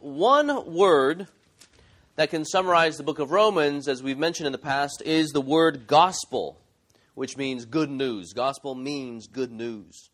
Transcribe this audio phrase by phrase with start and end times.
[0.00, 1.26] one word
[2.16, 5.40] that can summarize the book of Romans, as we've mentioned in the past, is the
[5.40, 6.60] word gospel,
[7.14, 8.32] which means good news.
[8.32, 10.10] Gospel means good news.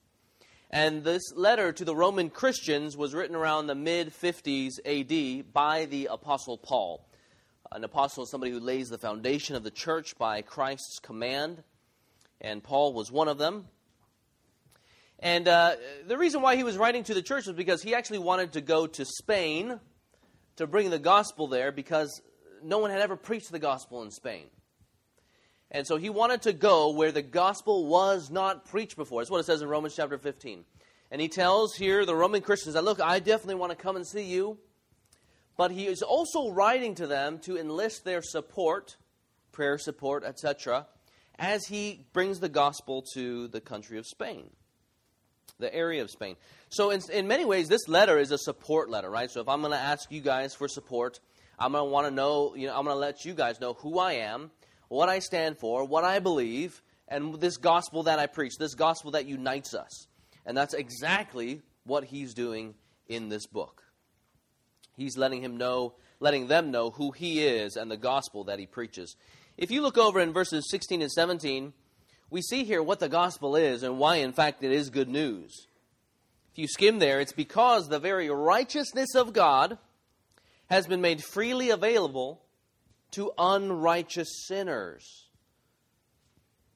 [0.71, 5.85] And this letter to the Roman Christians was written around the mid 50s AD by
[5.85, 7.07] the Apostle Paul.
[7.71, 11.63] An apostle is somebody who lays the foundation of the church by Christ's command,
[12.41, 13.67] and Paul was one of them.
[15.21, 15.77] And uh,
[16.07, 18.61] the reason why he was writing to the church was because he actually wanted to
[18.61, 19.81] go to Spain
[20.57, 22.21] to bring the gospel there because
[22.63, 24.47] no one had ever preached the gospel in Spain.
[25.71, 29.21] And so he wanted to go where the gospel was not preached before.
[29.21, 30.65] That's what it says in Romans chapter 15.
[31.11, 34.07] And he tells here the Roman Christians that, look, I definitely want to come and
[34.07, 34.59] see you.
[35.57, 38.97] But he is also writing to them to enlist their support,
[39.53, 40.87] prayer support, etc.,
[41.39, 44.51] as he brings the gospel to the country of Spain,
[45.59, 46.37] the area of Spain.
[46.69, 49.31] So, in, in many ways, this letter is a support letter, right?
[49.31, 51.21] So, if I'm going to ask you guys for support,
[51.59, 53.75] I'm going to want to know, you know, I'm going to let you guys know
[53.75, 54.51] who I am
[54.89, 59.13] what I stand for, what I believe, and this gospel that I preach, this gospel
[59.13, 60.07] that unites us.
[60.47, 62.75] And that's exactly what he's doing
[63.09, 63.83] in this book.
[64.97, 68.67] He's letting him know, letting them know who he is and the gospel that he
[68.67, 69.17] preaches.
[69.57, 71.73] If you look over in verses 16 and 17,
[72.35, 75.69] we see here what the gospel is and why, in fact, it is good news.
[76.51, 79.79] If you skim there, it's because the very righteousness of God
[80.67, 82.43] has been made freely available
[83.13, 85.29] to unrighteous sinners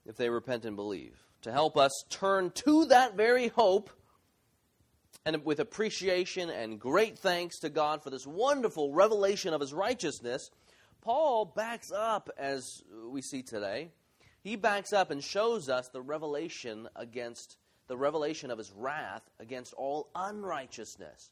[0.06, 1.18] if they repent and believe.
[1.42, 3.90] To help us turn to that very hope
[5.26, 10.50] and with appreciation and great thanks to God for this wonderful revelation of his righteousness,
[11.00, 13.90] Paul backs up, as we see today,
[14.48, 19.74] he backs up and shows us the revelation against the revelation of his wrath against
[19.74, 21.30] all unrighteousness.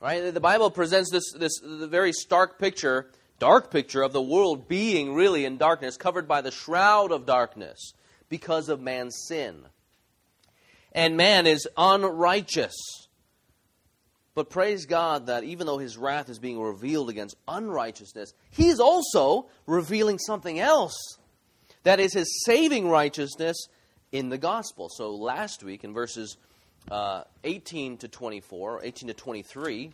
[0.00, 0.32] Right?
[0.32, 5.44] The Bible presents this, this very stark picture dark picture of the world being really
[5.44, 7.92] in darkness, covered by the shroud of darkness
[8.28, 9.64] because of man's sin.
[10.92, 12.74] And man is unrighteous.
[14.36, 19.48] But praise God that even though his wrath is being revealed against unrighteousness, he's also
[19.66, 21.18] revealing something else.
[21.84, 23.66] That is his saving righteousness
[24.12, 24.88] in the gospel.
[24.88, 26.36] So last week in verses
[26.90, 29.92] uh, 18 to 24, 18 to 23,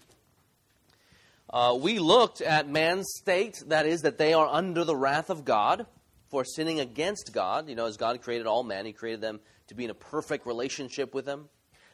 [1.50, 5.44] uh, we looked at man's state, that is, that they are under the wrath of
[5.44, 5.86] God
[6.28, 7.68] for sinning against God.
[7.68, 10.46] You know, as God created all men, He created them to be in a perfect
[10.46, 11.48] relationship with Him.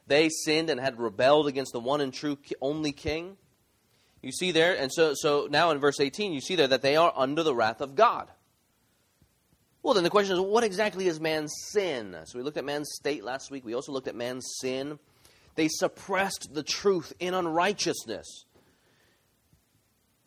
[0.09, 3.37] They sinned and had rebelled against the one and true only King.
[4.23, 6.97] You see there, and so, so now in verse 18, you see there that they
[6.97, 8.29] are under the wrath of God.
[9.85, 12.17] Well, then the question is, what exactly is man's sin?
[12.25, 13.67] So we looked at man's state last week.
[13.67, 14.99] We also looked at man's sin.
[15.57, 18.47] They suppressed the truth in unrighteousness.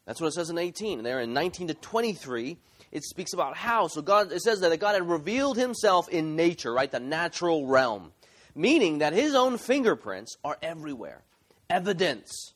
[0.06, 1.02] That's what it says in 18.
[1.02, 2.58] There in 19 to 23,
[2.92, 3.88] it speaks about how.
[3.88, 6.92] So God, it says that God had revealed himself in nature, right?
[6.92, 8.12] The natural realm.
[8.54, 11.24] Meaning that his own fingerprints are everywhere.
[11.68, 12.54] Evidence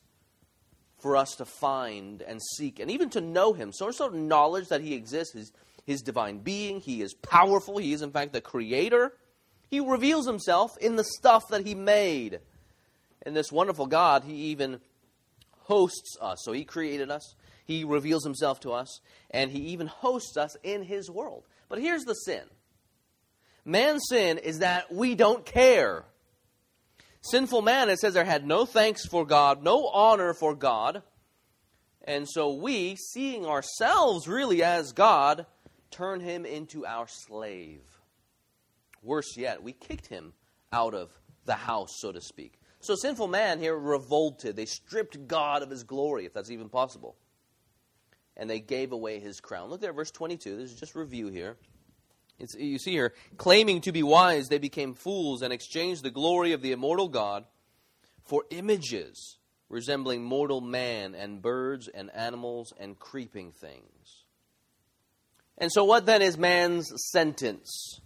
[1.00, 3.72] for us to find and seek and even to know him.
[3.72, 5.52] So, so knowledge that he exists, his,
[5.84, 9.12] his divine being, he is powerful, he is in fact the creator.
[9.68, 12.40] He reveals himself in the stuff that he made.
[13.22, 14.80] And this wonderful God, he even
[15.60, 16.38] hosts us.
[16.42, 17.34] So he created us,
[17.64, 19.00] he reveals himself to us,
[19.30, 21.44] and he even hosts us in his world.
[21.68, 22.42] But here's the sin
[23.64, 26.04] man's sin is that we don't care.
[27.22, 31.02] Sinful man, it says there, had no thanks for God, no honor for God.
[32.04, 35.46] And so we, seeing ourselves really as God,
[35.92, 37.82] turn him into our slave.
[39.02, 40.32] Worse yet, we kicked him
[40.72, 41.10] out of
[41.44, 42.58] the house, so to speak.
[42.80, 44.56] So sinful man here revolted.
[44.56, 47.16] They stripped God of his glory, if that's even possible
[48.36, 49.68] and they gave away his crown.
[49.68, 50.56] Look there, verse 22.
[50.56, 51.56] This is just review here.
[52.38, 56.52] It's, you see here, claiming to be wise, they became fools and exchanged the glory
[56.52, 57.44] of the immortal God
[58.24, 59.38] for images
[59.68, 64.21] resembling mortal man and birds and animals and creeping things.
[65.58, 68.00] And so, what then is man's sentence?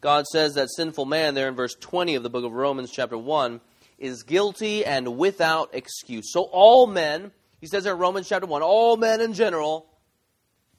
[0.00, 3.16] God says that sinful man, there in verse 20 of the book of Romans, chapter
[3.16, 3.60] 1,
[3.98, 6.32] is guilty and without excuse.
[6.32, 7.32] So, all men
[7.64, 9.86] he says in Romans chapter 1, all men in general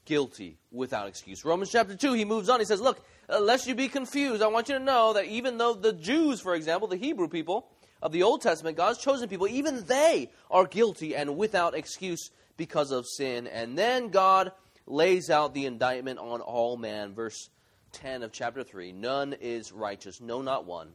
[0.04, 1.44] guilty without excuse.
[1.44, 2.60] Romans chapter 2, he moves on.
[2.60, 5.58] He says, Look, uh, lest you be confused, I want you to know that even
[5.58, 7.66] though the Jews, for example, the Hebrew people
[8.00, 12.92] of the Old Testament, God's chosen people, even they are guilty and without excuse because
[12.92, 13.48] of sin.
[13.48, 14.52] And then God
[14.86, 17.14] lays out the indictment on all men.
[17.14, 17.50] Verse
[17.92, 20.88] 10 of chapter 3 None is righteous, no, not one.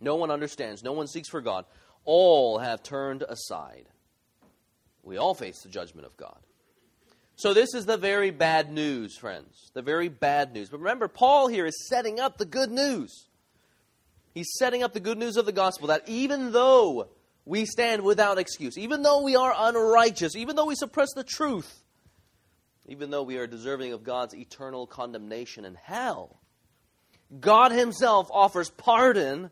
[0.00, 1.64] No one understands, no one seeks for God.
[2.04, 3.86] All have turned aside.
[5.02, 6.38] We all face the judgment of God.
[7.38, 9.70] So, this is the very bad news, friends.
[9.74, 10.70] The very bad news.
[10.70, 13.26] But remember, Paul here is setting up the good news.
[14.32, 17.08] He's setting up the good news of the gospel that even though
[17.44, 21.82] we stand without excuse, even though we are unrighteous, even though we suppress the truth,
[22.86, 26.40] even though we are deserving of God's eternal condemnation in hell,
[27.40, 29.50] God Himself offers pardon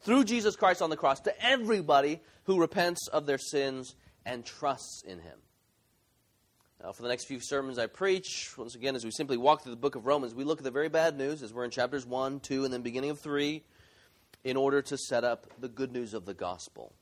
[0.00, 5.02] through Jesus Christ on the cross to everybody who repents of their sins and trusts
[5.06, 5.38] in Him.
[6.82, 9.72] Now, for the next few sermons I preach, once again, as we simply walk through
[9.72, 12.04] the book of Romans, we look at the very bad news as we're in chapters
[12.04, 13.62] 1, 2, and then beginning of 3,
[14.42, 16.92] in order to set up the good news of the gospel.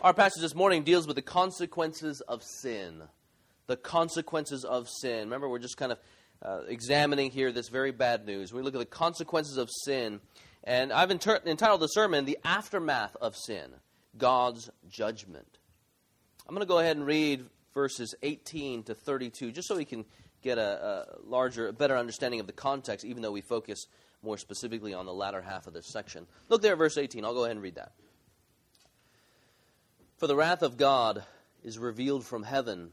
[0.00, 3.02] Our passage this morning deals with the consequences of sin.
[3.66, 5.20] The consequences of sin.
[5.20, 5.98] Remember, we're just kind of
[6.42, 8.52] uh, examining here this very bad news.
[8.52, 10.20] We look at the consequences of sin.
[10.64, 13.70] And I've inter- entitled the sermon, The Aftermath of Sin
[14.18, 15.58] God's Judgment.
[16.48, 20.04] I'm going to go ahead and read verses 18 to 32, just so we can
[20.42, 23.86] get a, a larger, a better understanding of the context, even though we focus
[24.22, 26.26] more specifically on the latter half of this section.
[26.48, 27.24] Look there at verse 18.
[27.24, 27.92] I'll go ahead and read that.
[30.18, 31.24] For the wrath of God
[31.62, 32.92] is revealed from heaven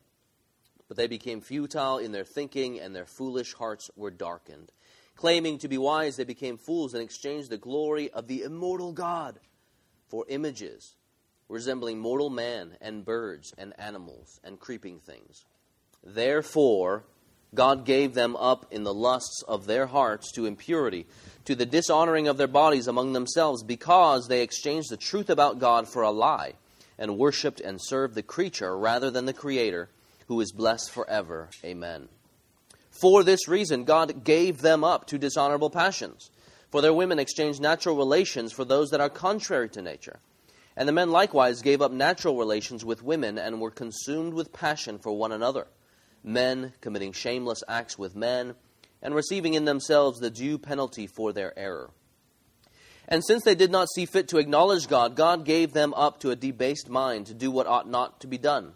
[0.91, 4.73] But they became futile in their thinking, and their foolish hearts were darkened.
[5.15, 9.39] Claiming to be wise, they became fools and exchanged the glory of the immortal God
[10.09, 10.97] for images
[11.47, 15.45] resembling mortal man and birds and animals and creeping things.
[16.03, 17.05] Therefore,
[17.55, 21.07] God gave them up in the lusts of their hearts to impurity,
[21.45, 25.87] to the dishonoring of their bodies among themselves, because they exchanged the truth about God
[25.87, 26.55] for a lie,
[26.97, 29.87] and worshipped and served the creature rather than the Creator,
[30.31, 31.49] who is blessed forever.
[31.61, 32.07] Amen.
[32.89, 36.31] For this reason, God gave them up to dishonorable passions.
[36.69, 40.21] For their women exchanged natural relations for those that are contrary to nature.
[40.77, 44.99] And the men likewise gave up natural relations with women and were consumed with passion
[44.99, 45.67] for one another,
[46.23, 48.55] men committing shameless acts with men,
[49.01, 51.91] and receiving in themselves the due penalty for their error.
[53.05, 56.31] And since they did not see fit to acknowledge God, God gave them up to
[56.31, 58.75] a debased mind to do what ought not to be done.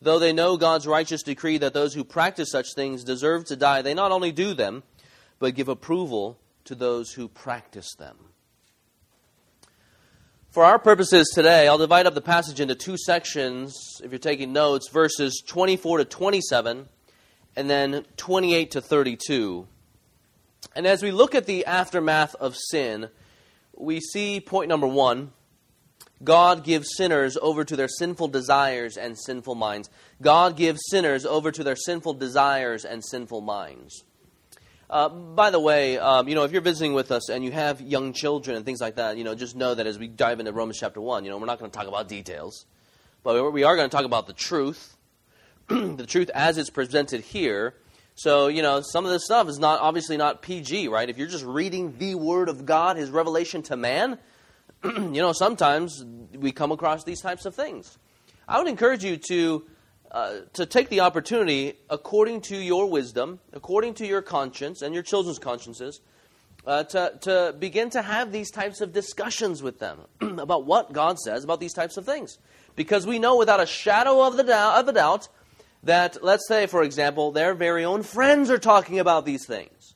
[0.00, 3.82] Though they know God's righteous decree that those who practice such things deserve to die,
[3.82, 4.84] they not only do them,
[5.38, 8.16] but give approval to those who practice them.
[10.50, 14.52] For our purposes today, I'll divide up the passage into two sections, if you're taking
[14.52, 16.88] notes, verses 24 to 27,
[17.56, 19.66] and then 28 to 32.
[20.74, 23.10] And as we look at the aftermath of sin,
[23.76, 25.32] we see point number one
[26.22, 29.88] God gives sinners over to their sinful desires and sinful minds.
[30.20, 34.04] God gives sinners over to their sinful desires and sinful minds.
[34.90, 37.80] Uh, by the way, um, you know, if you're visiting with us and you have
[37.80, 40.50] young children and things like that, you know, just know that as we dive into
[40.50, 42.64] Romans chapter 1, you know, we're not going to talk about details,
[43.22, 44.96] but we are going to talk about the truth,
[45.68, 47.74] the truth as it's presented here.
[48.14, 51.08] So, you know, some of this stuff is not obviously not PG, right?
[51.08, 54.18] If you're just reading the Word of God, His revelation to man,
[54.84, 56.04] you know, sometimes
[56.34, 57.98] we come across these types of things.
[58.46, 59.64] I would encourage you to
[60.10, 65.02] uh, to take the opportunity, according to your wisdom, according to your conscience and your
[65.02, 66.00] children's consciences,
[66.66, 71.18] uh, to, to begin to have these types of discussions with them about what God
[71.18, 72.38] says about these types of things.
[72.74, 75.28] Because we know without a shadow of, the doubt, of a doubt
[75.82, 79.94] that, let's say, for example, their very own friends are talking about these things.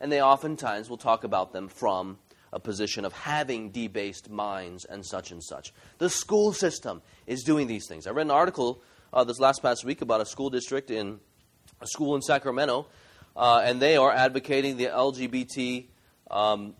[0.00, 2.18] And they oftentimes will talk about them from
[2.52, 5.72] a position of having debased minds and such and such.
[5.98, 8.06] The school system is doing these things.
[8.06, 11.20] I read an article uh, this last past week about a school district in
[11.80, 12.86] a school in Sacramento,
[13.36, 15.86] uh, and they are advocating the LGBTQ
[16.30, 16.74] um,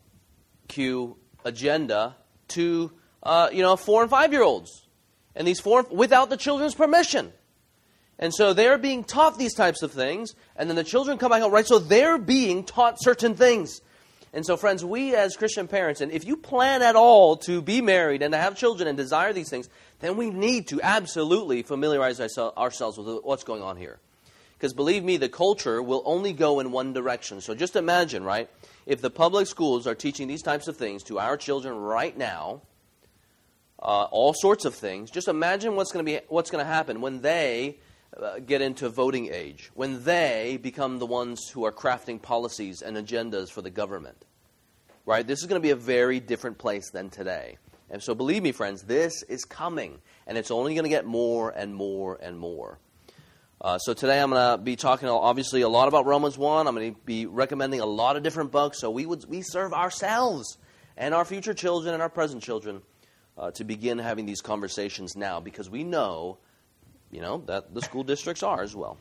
[1.44, 2.16] agenda
[2.48, 4.88] to uh, you know four and five year olds,
[5.34, 7.32] and these four without the children's permission.
[8.18, 11.40] And so they're being taught these types of things, and then the children come back
[11.40, 11.66] home, right?
[11.66, 13.80] So they're being taught certain things.
[14.32, 17.80] And so, friends, we as Christian parents, and if you plan at all to be
[17.80, 19.68] married and to have children and desire these things,
[19.98, 23.98] then we need to absolutely familiarize ourselves with what's going on here.
[24.56, 27.40] Because believe me, the culture will only go in one direction.
[27.40, 28.48] So just imagine, right?
[28.86, 32.60] If the public schools are teaching these types of things to our children right now,
[33.82, 37.00] uh, all sorts of things, just imagine what's going to be what's going to happen
[37.00, 37.78] when they
[38.46, 43.50] get into voting age, when they become the ones who are crafting policies and agendas
[43.50, 44.24] for the government.
[45.06, 45.26] Right?
[45.26, 47.58] This is going to be a very different place than today.
[47.90, 51.50] And so, believe me, friends, this is coming, and it's only going to get more
[51.50, 52.78] and more and more.
[53.62, 56.66] Uh, so today I'm going to be talking obviously a lot about Romans 1.
[56.66, 58.80] I'm going to be recommending a lot of different books.
[58.80, 60.56] So we would we serve ourselves
[60.96, 62.80] and our future children and our present children
[63.36, 66.38] uh, to begin having these conversations now because we know,
[67.10, 68.98] you know, that the school districts are as well.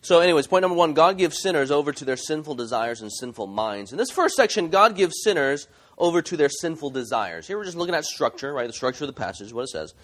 [0.00, 3.46] So, anyways, point number one God gives sinners over to their sinful desires and sinful
[3.46, 3.92] minds.
[3.92, 7.46] In this first section, God gives sinners over to their sinful desires.
[7.46, 8.66] Here we're just looking at structure, right?
[8.66, 9.94] The structure of the passage, what it says.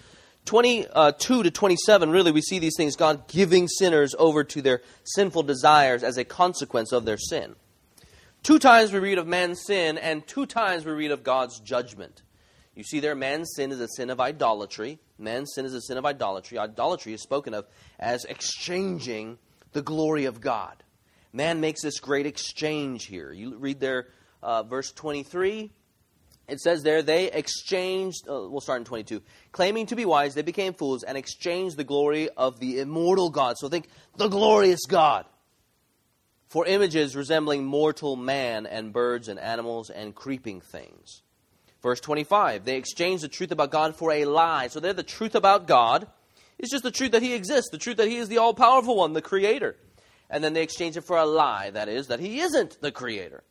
[0.45, 4.81] 22 uh, to 27, really, we see these things God giving sinners over to their
[5.03, 7.55] sinful desires as a consequence of their sin.
[8.41, 12.23] Two times we read of man's sin, and two times we read of God's judgment.
[12.75, 14.99] You see there, man's sin is a sin of idolatry.
[15.17, 16.57] Man's sin is a sin of idolatry.
[16.57, 17.65] Idolatry is spoken of
[17.99, 19.37] as exchanging
[19.73, 20.83] the glory of God.
[21.33, 23.31] Man makes this great exchange here.
[23.31, 24.07] You read there,
[24.41, 25.71] uh, verse 23.
[26.47, 29.21] It says there, they exchanged, uh, we'll start in 22.
[29.51, 33.57] Claiming to be wise, they became fools and exchanged the glory of the immortal God.
[33.59, 35.25] So think, the glorious God.
[36.47, 41.21] For images resembling mortal man and birds and animals and creeping things.
[41.81, 44.67] Verse 25, they exchange the truth about God for a lie.
[44.67, 46.07] So they're the truth about God.
[46.57, 48.97] It's just the truth that He exists, the truth that He is the all powerful
[48.97, 49.77] one, the Creator.
[50.29, 53.43] And then they exchange it for a lie, that is, that He isn't the Creator.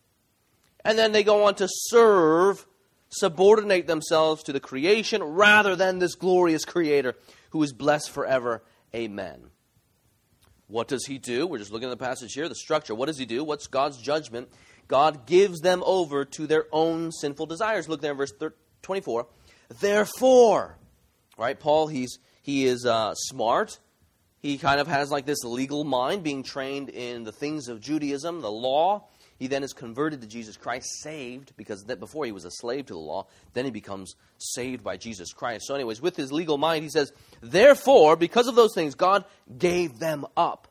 [0.85, 2.67] And then they go on to serve
[3.11, 7.15] subordinate themselves to the creation rather than this glorious Creator
[7.51, 8.63] who is blessed forever.
[8.95, 9.51] Amen.
[10.67, 11.47] What does He do?
[11.47, 12.95] We're just looking at the passage here, the structure.
[12.95, 13.43] What does He do?
[13.43, 14.51] What's God's judgment?
[14.89, 17.89] God gives them over to their own sinful desires.
[17.89, 18.33] Look there in verse
[18.83, 19.27] 24.
[19.81, 20.79] Therefore,
[21.37, 21.59] right?
[21.59, 23.79] Paul, he's he is uh, smart.
[24.41, 28.41] He kind of has like this legal mind, being trained in the things of Judaism,
[28.41, 29.05] the law.
[29.39, 32.87] He then is converted to Jesus Christ, saved, because that before he was a slave
[32.87, 33.27] to the law.
[33.53, 35.67] Then he becomes saved by Jesus Christ.
[35.67, 39.25] So, anyways, with his legal mind, he says, Therefore, because of those things, God
[39.59, 40.67] gave them up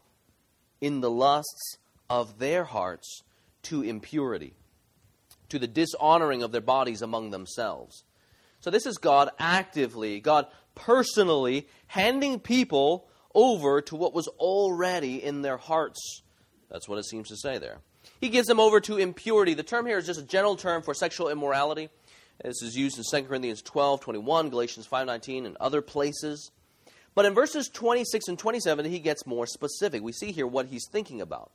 [0.82, 1.78] in the lusts
[2.10, 3.22] of their hearts
[3.68, 4.54] to impurity,
[5.50, 8.04] to the dishonoring of their bodies among themselves.
[8.60, 15.42] So, this is God actively, God personally handing people over to what was already in
[15.42, 16.24] their hearts.
[16.70, 17.78] That's what it seems to say there.
[18.20, 19.54] He gives them over to impurity.
[19.54, 21.90] The term here is just a general term for sexual immorality.
[22.44, 26.52] This is used in 2 Corinthians 12, 21, Galatians 5.19, and other places.
[27.16, 30.04] But in verses 26 and 27, he gets more specific.
[30.04, 31.52] We see here what he's thinking about.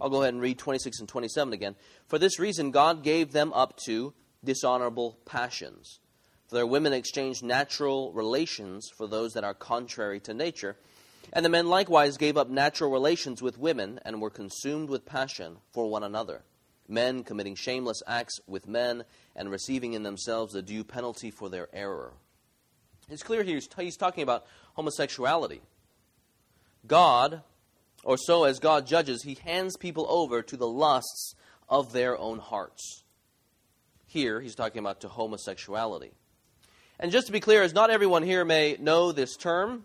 [0.00, 1.74] I'll go ahead and read 26 and 27 again.
[2.06, 4.14] For this reason, God gave them up to
[4.44, 6.00] dishonorable passions.
[6.46, 10.76] For their women exchanged natural relations for those that are contrary to nature
[11.32, 15.58] and the men likewise gave up natural relations with women and were consumed with passion
[15.72, 16.42] for one another,
[16.88, 19.04] men committing shameless acts with men
[19.36, 22.14] and receiving in themselves the due penalty for their error.
[23.10, 25.60] It's clear here he's talking about homosexuality.
[26.86, 27.42] God,
[28.04, 31.34] or so as God judges, he hands people over to the lusts
[31.68, 33.04] of their own hearts.
[34.06, 36.12] Here, he's talking about to homosexuality.
[36.98, 39.84] And just to be clear, as not everyone here may know this term,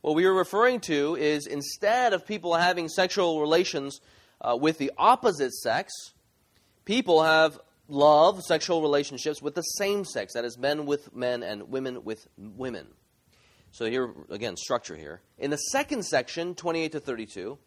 [0.00, 4.00] what we are referring to is instead of people having sexual relations
[4.40, 5.92] uh, with the opposite sex,
[6.84, 11.70] people have love, sexual relationships with the same sex, that is, men with men and
[11.70, 12.86] women with women.
[13.72, 15.20] So, here, again, structure here.
[15.38, 17.58] In the second section, 28 to 32,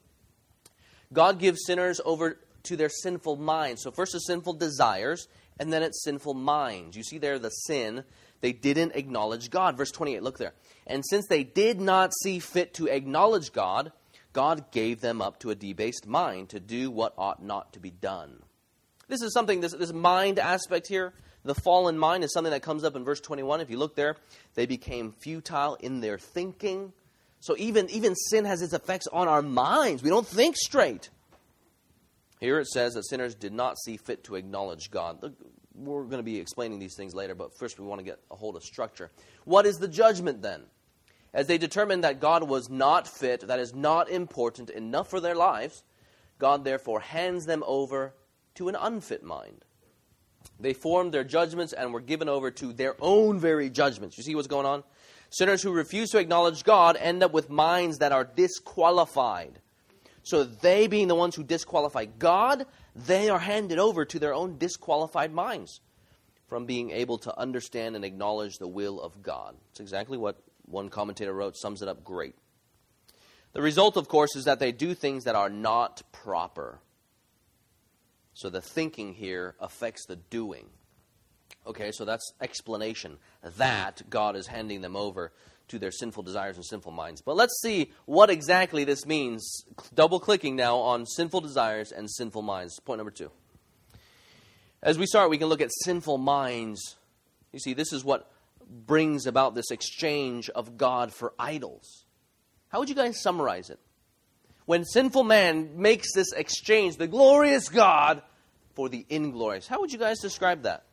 [1.13, 3.83] God gives sinners over to their sinful minds.
[3.83, 5.27] So, first, the sinful desires,
[5.59, 6.97] and then it's sinful minds.
[6.97, 8.03] You see there the sin.
[8.41, 9.77] They didn't acknowledge God.
[9.77, 10.53] Verse 28, look there.
[10.87, 13.91] And since they did not see fit to acknowledge God,
[14.33, 17.91] God gave them up to a debased mind to do what ought not to be
[17.91, 18.41] done.
[19.07, 22.83] This is something, this, this mind aspect here, the fallen mind, is something that comes
[22.83, 23.61] up in verse 21.
[23.61, 24.17] If you look there,
[24.55, 26.93] they became futile in their thinking.
[27.39, 30.03] So even, even sin has its effects on our minds.
[30.03, 31.09] We don't think straight.
[32.39, 35.35] Here it says that sinners did not see fit to acknowledge God.
[35.75, 38.35] We're going to be explaining these things later, but first we want to get a
[38.35, 39.11] hold of structure.
[39.45, 40.63] What is the judgment then?
[41.33, 45.35] As they determined that God was not fit, that is not important enough for their
[45.35, 45.83] lives,
[46.39, 48.13] God therefore hands them over
[48.55, 49.63] to an unfit mind.
[50.59, 54.17] They formed their judgments and were given over to their own very judgments.
[54.17, 54.83] You see what's going on?
[55.29, 59.59] Sinners who refuse to acknowledge God end up with minds that are disqualified.
[60.23, 64.57] So they, being the ones who disqualify God, they are handed over to their own
[64.57, 65.81] disqualified minds
[66.47, 69.55] from being able to understand and acknowledge the will of God.
[69.71, 72.35] It's exactly what one commentator wrote, sums it up great.
[73.53, 76.79] The result, of course, is that they do things that are not proper.
[78.39, 80.67] So the thinking here affects the doing.
[81.67, 83.17] Okay, so that's explanation
[83.57, 85.33] that God is handing them over
[85.67, 87.21] to their sinful desires and sinful minds.
[87.21, 89.65] But let's see what exactly this means.
[89.93, 92.79] Double clicking now on sinful desires and sinful minds.
[92.79, 93.29] Point number two.
[94.81, 96.95] As we start, we can look at sinful minds.
[97.51, 98.31] You see, this is what
[98.65, 102.05] brings about this exchange of God for idols.
[102.69, 103.79] How would you guys summarize it?
[104.65, 108.21] When sinful man makes this exchange, the glorious God
[108.79, 109.67] for the inglorious.
[109.67, 110.85] How would you guys describe that?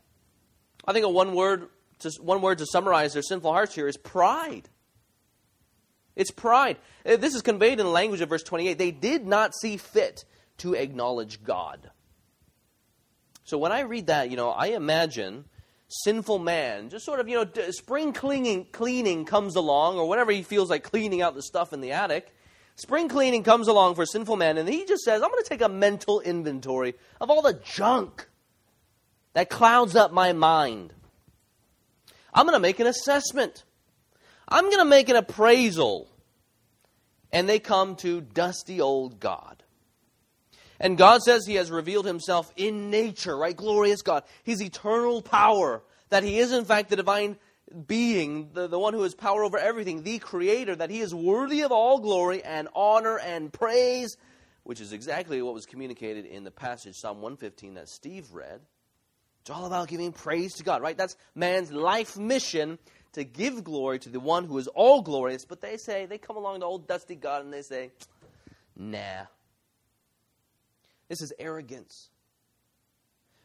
[0.84, 1.68] I think a one word
[2.00, 4.68] to, one word to summarize their sinful hearts here is pride.
[6.16, 6.78] It's pride.
[7.08, 8.76] Uh, this is conveyed in the language of verse 28.
[8.76, 10.24] They did not see fit
[10.58, 11.92] to acknowledge God.
[13.44, 15.44] So when I read that, you know, I imagine
[15.86, 20.42] sinful man, just sort of, you know, spring cleaning, cleaning comes along, or whatever he
[20.42, 22.34] feels like cleaning out the stuff in the attic.
[22.76, 25.62] Spring cleaning comes along for sinful man, and he just says, I'm going to take
[25.62, 28.28] a mental inventory of all the junk
[29.32, 30.92] that clouds up my mind.
[32.34, 33.64] I'm going to make an assessment.
[34.46, 36.08] I'm going to make an appraisal.
[37.32, 39.62] And they come to dusty old God.
[40.78, 43.56] And God says He has revealed Himself in nature, right?
[43.56, 44.22] Glorious God.
[44.42, 47.36] His eternal power, that He is, in fact, the divine
[47.86, 51.62] being, the, the one who has power over everything, the Creator, that He is worthy
[51.62, 54.16] of all glory and honor and praise,
[54.62, 58.60] which is exactly what was communicated in the passage, Psalm 115, that Steve read.
[59.40, 60.96] It's all about giving praise to God, right?
[60.96, 62.78] That's man's life mission
[63.12, 65.44] to give glory to the one who is all glorious.
[65.44, 67.92] But they say, they come along to old dusty God and they say,
[68.76, 69.26] nah,
[71.08, 72.10] this is arrogance.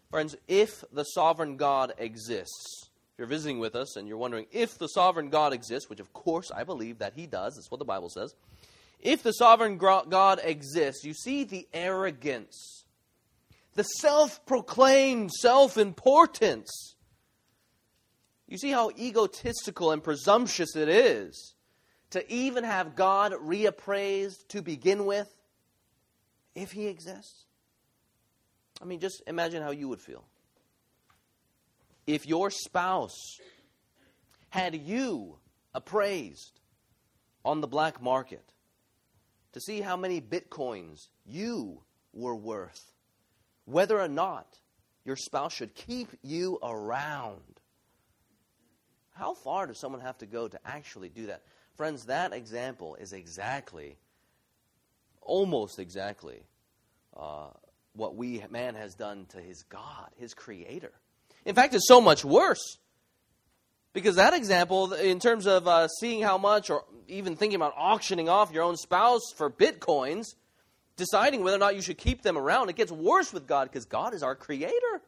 [0.09, 2.89] Friends, if the sovereign God exists,
[3.21, 6.49] you're visiting with us and you're wondering if the sovereign God exists, which of course
[6.49, 8.33] I believe that he does, that's what the Bible says.
[8.99, 12.83] If the sovereign God exists, you see the arrogance,
[13.75, 16.95] the self proclaimed self importance.
[18.47, 21.53] You see how egotistical and presumptuous it is
[22.09, 25.31] to even have God reappraised to begin with,
[26.55, 27.45] if he exists.
[28.81, 30.25] I mean, just imagine how you would feel.
[32.07, 33.39] If your spouse
[34.49, 35.37] had you
[35.73, 36.59] appraised
[37.45, 38.43] on the black market
[39.53, 41.83] to see how many bitcoins you
[42.13, 42.91] were worth,
[43.65, 44.59] whether or not
[45.05, 47.59] your spouse should keep you around.
[49.13, 51.43] How far does someone have to go to actually do that?
[51.75, 53.97] Friends, that example is exactly,
[55.21, 56.43] almost exactly,
[57.15, 57.47] uh,
[57.93, 60.93] what we man has done to his God, his creator.
[61.45, 62.77] In fact, it's so much worse.
[63.93, 68.29] Because that example, in terms of uh, seeing how much, or even thinking about auctioning
[68.29, 70.35] off your own spouse for bitcoins,
[70.95, 73.85] deciding whether or not you should keep them around, it gets worse with God because
[73.85, 75.01] God is our creator.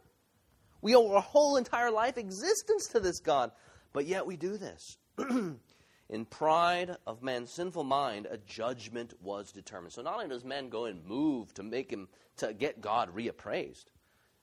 [0.81, 3.51] We owe our whole entire life existence to this God.
[3.93, 4.97] But yet we do this.
[6.09, 9.93] in pride of man's sinful mind, a judgment was determined.
[9.93, 13.85] So not only does man go and move to make him to get God reappraised,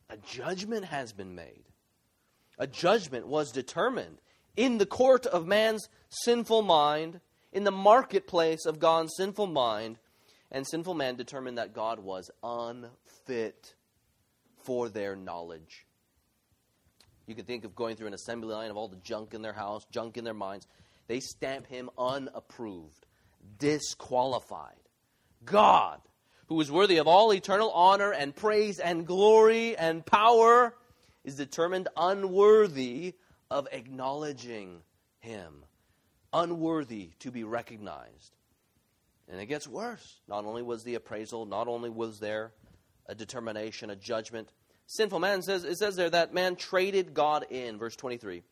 [0.09, 1.65] a judgment has been made.
[2.61, 4.21] A judgment was determined
[4.55, 7.21] in the court of man's sinful mind,
[7.53, 9.99] in the marketplace of God's sinful mind,
[10.53, 13.75] and sinful man determined that God was unfit
[14.63, 15.87] for their knowledge.
[17.27, 19.55] You can think of going through an assembly line of all the junk in their
[19.55, 20.67] house, junk in their minds.
[21.07, 23.07] They stamp him unapproved,
[23.59, 24.75] disqualified.
[25.47, 26.01] God,
[26.49, 30.75] who is worthy of all eternal honor and praise and glory and power,
[31.25, 33.15] is determined unworthy
[33.51, 34.83] of acknowledging
[35.19, 35.65] him,
[36.33, 38.37] unworthy to be recognized.
[39.29, 40.21] And it gets worse.
[40.29, 42.53] Not only was the appraisal, not only was there
[43.07, 44.53] a determination, a judgment.
[44.87, 48.43] Sinful man says it says there that man traded God in, verse 23.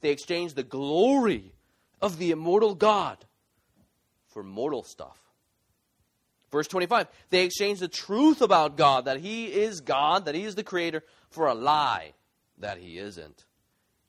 [0.00, 1.54] They exchanged the glory
[2.00, 3.24] of the immortal God
[4.28, 5.18] for mortal stuff.
[6.50, 10.56] Verse 25, they exchanged the truth about God, that He is God, that He is
[10.56, 12.12] the Creator, for a lie
[12.58, 13.44] that He isn't.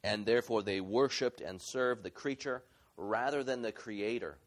[0.03, 2.63] And therefore they worshiped and served the creature
[2.97, 4.37] rather than the Creator.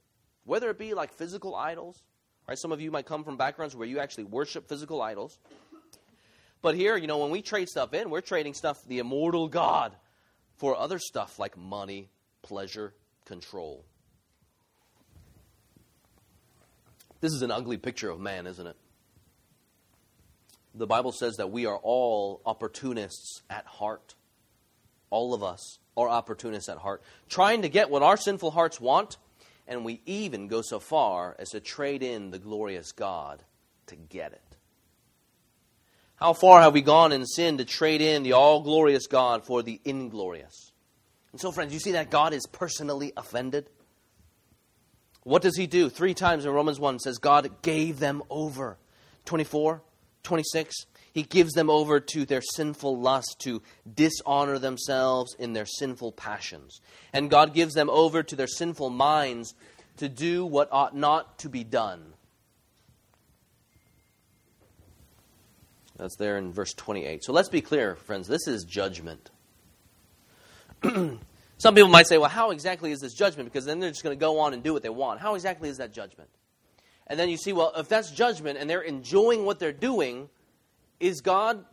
[0.45, 2.03] Whether it be like physical idols,
[2.49, 2.59] right?
[2.59, 5.39] Some of you might come from backgrounds where you actually worship physical idols.
[6.61, 9.95] But here, you know, when we trade stuff in, we're trading stuff, the immortal God,
[10.57, 12.09] for other stuff like money,
[12.43, 12.95] pleasure,
[13.27, 13.85] control.
[17.25, 18.77] This is an ugly picture of man, isn't it?
[20.75, 24.15] The Bible says that we are all opportunists at heart.
[25.09, 29.17] All of us are opportunists at heart, trying to get what our sinful hearts want,
[29.67, 33.43] and we even go so far as to trade in the glorious God
[33.87, 34.57] to get it.
[36.17, 39.63] How far have we gone in sin to trade in the all glorious God for
[39.63, 40.73] the inglorious?
[41.33, 43.71] And so, friends, you see that God is personally offended?
[45.25, 45.89] What does he do?
[45.89, 48.79] Three times in Romans 1 says God gave them over.
[49.25, 49.83] 24,
[50.23, 50.75] 26,
[51.13, 53.63] he gives them over to their sinful lust to
[53.95, 56.81] dishonor themselves in their sinful passions.
[57.13, 59.55] And God gives them over to their sinful minds
[59.97, 62.13] to do what ought not to be done.
[65.97, 67.25] That's there in verse 28.
[67.25, 68.27] So let's be clear, friends.
[68.27, 69.31] This is judgment.
[71.59, 73.51] Some people might say, well, how exactly is this judgment?
[73.51, 75.21] Because then they're just going to go on and do what they want.
[75.21, 76.29] How exactly is that judgment?
[77.07, 80.29] And then you see, well, if that's judgment and they're enjoying what they're doing,
[81.01, 81.65] is God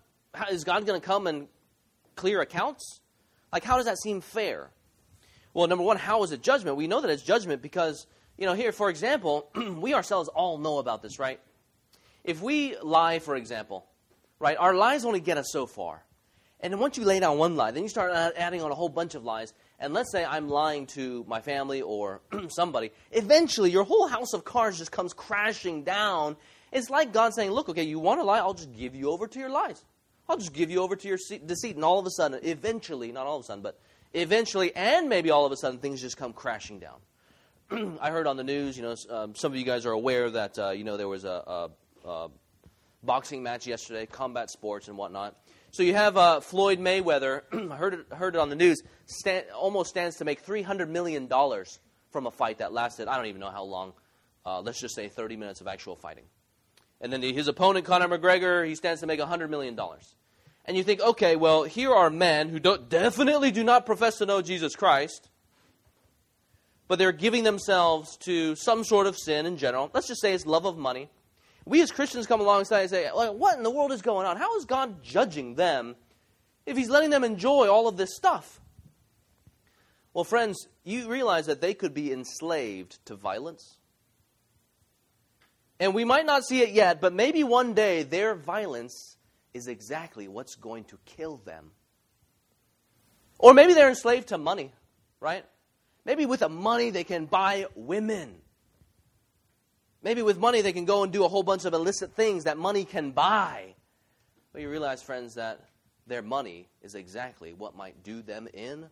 [0.49, 1.47] is God going to come and
[2.15, 3.01] clear accounts?
[3.51, 4.69] Like, how does that seem fair?
[5.53, 6.77] Well, number one, how is it judgment?
[6.77, 10.77] We know that it's judgment because, you know, here, for example, we ourselves all know
[10.77, 11.39] about this, right?
[12.23, 13.85] If we lie, for example,
[14.39, 16.03] right, our lies only get us so far.
[16.61, 18.75] And then once you lay down one lie, then you start uh, adding on a
[18.75, 19.53] whole bunch of lies.
[19.81, 22.91] And let's say I'm lying to my family or somebody.
[23.11, 26.37] Eventually, your whole house of cards just comes crashing down
[26.71, 28.39] it's like God saying, Look, okay, you want to lie?
[28.39, 29.83] I'll just give you over to your lies.
[30.29, 31.75] I'll just give you over to your deceit.
[31.75, 33.79] And all of a sudden, eventually, not all of a sudden, but
[34.13, 37.97] eventually, and maybe all of a sudden, things just come crashing down.
[38.01, 40.57] I heard on the news, you know, um, some of you guys are aware that,
[40.57, 41.69] uh, you know, there was a,
[42.05, 42.27] a, a,
[43.03, 45.35] boxing match yesterday, combat sports and whatnot.
[45.73, 49.45] So you have uh, Floyd Mayweather, I heard it, heard it on the news, stand,
[49.55, 51.29] almost stands to make $300 million
[52.09, 53.93] from a fight that lasted, I don't even know how long,
[54.45, 56.25] uh, let's just say 30 minutes of actual fighting.
[56.99, 59.79] And then his opponent, Conor McGregor, he stands to make $100 million.
[60.65, 64.41] And you think, okay, well, here are men who definitely do not profess to know
[64.41, 65.29] Jesus Christ,
[66.89, 69.89] but they're giving themselves to some sort of sin in general.
[69.93, 71.09] Let's just say it's love of money.
[71.65, 74.37] We as Christians come alongside and say, well, what in the world is going on?
[74.37, 75.95] How is God judging them
[76.65, 78.59] if He's letting them enjoy all of this stuff?
[80.13, 83.77] Well, friends, you realize that they could be enslaved to violence
[85.81, 89.17] and we might not see it yet, but maybe one day their violence
[89.51, 91.71] is exactly what's going to kill them.
[93.39, 94.71] Or maybe they're enslaved to money,
[95.19, 95.43] right?
[96.05, 98.35] Maybe with the money they can buy women.
[100.03, 102.57] Maybe with money they can go and do a whole bunch of illicit things that
[102.57, 103.75] money can buy.
[104.51, 105.61] But you realize, friends, that
[106.07, 108.87] their money is exactly what might do them in.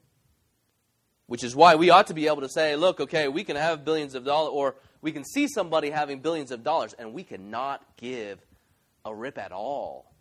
[1.25, 3.85] Which is why we ought to be able to say, look, okay, we can have
[3.85, 7.83] billions of dollars, or we can see somebody having billions of dollars and we cannot
[7.97, 8.39] give
[9.05, 10.11] a rip at all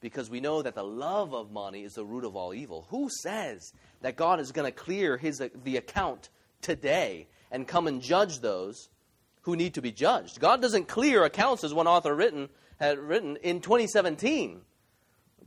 [0.00, 2.86] because we know that the love of money is the root of all evil.
[2.90, 6.28] Who says that God is going to clear his, the account
[6.62, 8.88] today and come and judge those
[9.48, 10.40] who need to be judged?
[10.40, 14.60] God doesn't clear accounts, as one author written, had written, in 2017.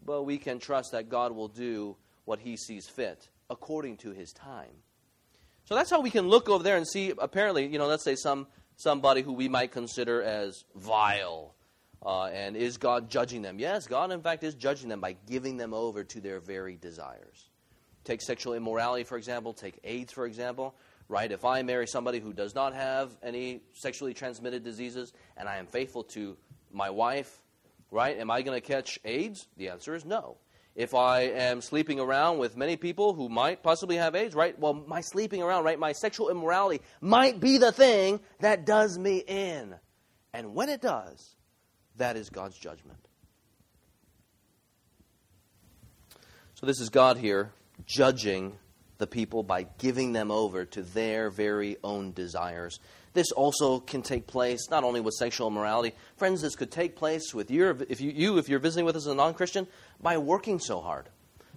[0.03, 4.33] But we can trust that God will do what he sees fit according to his
[4.33, 4.71] time.
[5.65, 8.15] So that's how we can look over there and see, apparently, you know, let's say
[8.15, 11.53] some somebody who we might consider as vile.
[12.03, 13.59] Uh, and is God judging them?
[13.59, 17.49] Yes, God, in fact, is judging them by giving them over to their very desires.
[18.03, 19.53] Take sexual immorality, for example.
[19.53, 20.73] Take AIDS, for example.
[21.11, 21.29] Right?
[21.29, 25.67] If I marry somebody who does not have any sexually transmitted diseases and I am
[25.67, 26.37] faithful to
[26.71, 27.41] my wife,
[27.91, 28.17] right?
[28.17, 29.45] Am I going to catch AIDS?
[29.57, 30.37] The answer is no.
[30.73, 34.57] If I am sleeping around with many people who might possibly have AIDS, right?
[34.57, 35.77] Well, my sleeping around, right?
[35.77, 39.75] My sexual immorality might be the thing that does me in.
[40.33, 41.35] And when it does,
[41.97, 43.05] that is God's judgment.
[46.53, 47.51] So this is God here
[47.85, 48.57] judging
[49.01, 52.79] the people by giving them over to their very own desires.
[53.13, 55.95] This also can take place not only with sexual immorality.
[56.17, 59.07] Friends, this could take place with your, if you, you if you're visiting with us
[59.07, 59.67] as a non Christian,
[59.99, 61.09] by working so hard.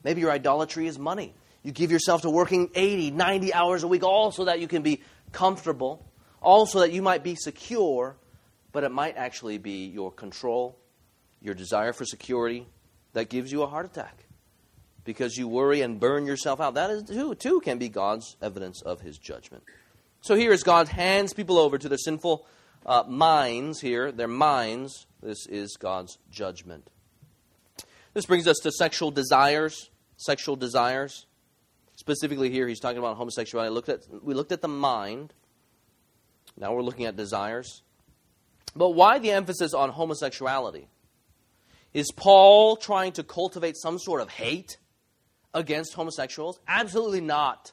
[0.03, 1.35] Maybe your idolatry is money.
[1.63, 4.83] You give yourself to working 80, 90 hours a week, all so that you can
[4.83, 6.05] be comfortable,
[6.41, 8.17] all so that you might be secure,
[8.73, 10.79] but it might actually be your control,
[11.43, 12.67] your desire for security
[13.13, 14.25] that gives you a heart attack
[15.05, 16.75] because you worry and burn yourself out.
[16.75, 19.63] That is too, too can be God's evidence of his judgment.
[20.21, 22.47] So here, as God hands people over to their sinful
[22.87, 26.89] uh, minds, here, their minds, this is God's judgment.
[28.15, 29.91] This brings us to sexual desires.
[30.17, 31.27] Sexual desires.
[31.97, 33.73] Specifically, here, he's talking about homosexuality.
[33.73, 35.35] Looked at, we looked at the mind.
[36.57, 37.83] Now we're looking at desires.
[38.77, 40.89] But why the emphasis on homosexuality?
[41.93, 44.79] Is Paul trying to cultivate some sort of hate
[45.55, 46.61] against homosexuals?
[46.69, 47.73] Absolutely not.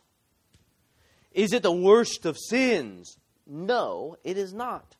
[1.33, 3.17] Is it the worst of sins?
[3.45, 4.95] No, it is not.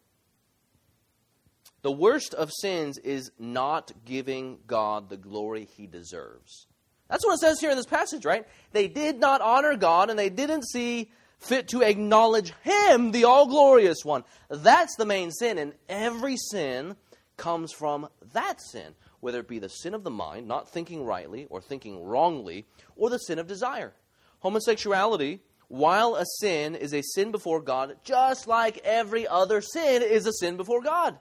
[1.83, 6.67] The worst of sins is not giving God the glory he deserves.
[7.09, 8.45] That's what it says here in this passage, right?
[8.71, 13.47] They did not honor God and they didn't see fit to acknowledge him, the all
[13.47, 14.23] glorious one.
[14.49, 16.95] That's the main sin, and every sin
[17.35, 21.47] comes from that sin, whether it be the sin of the mind, not thinking rightly
[21.49, 23.93] or thinking wrongly, or the sin of desire.
[24.39, 30.25] Homosexuality, while a sin, is a sin before God, just like every other sin is
[30.25, 31.17] a sin before God.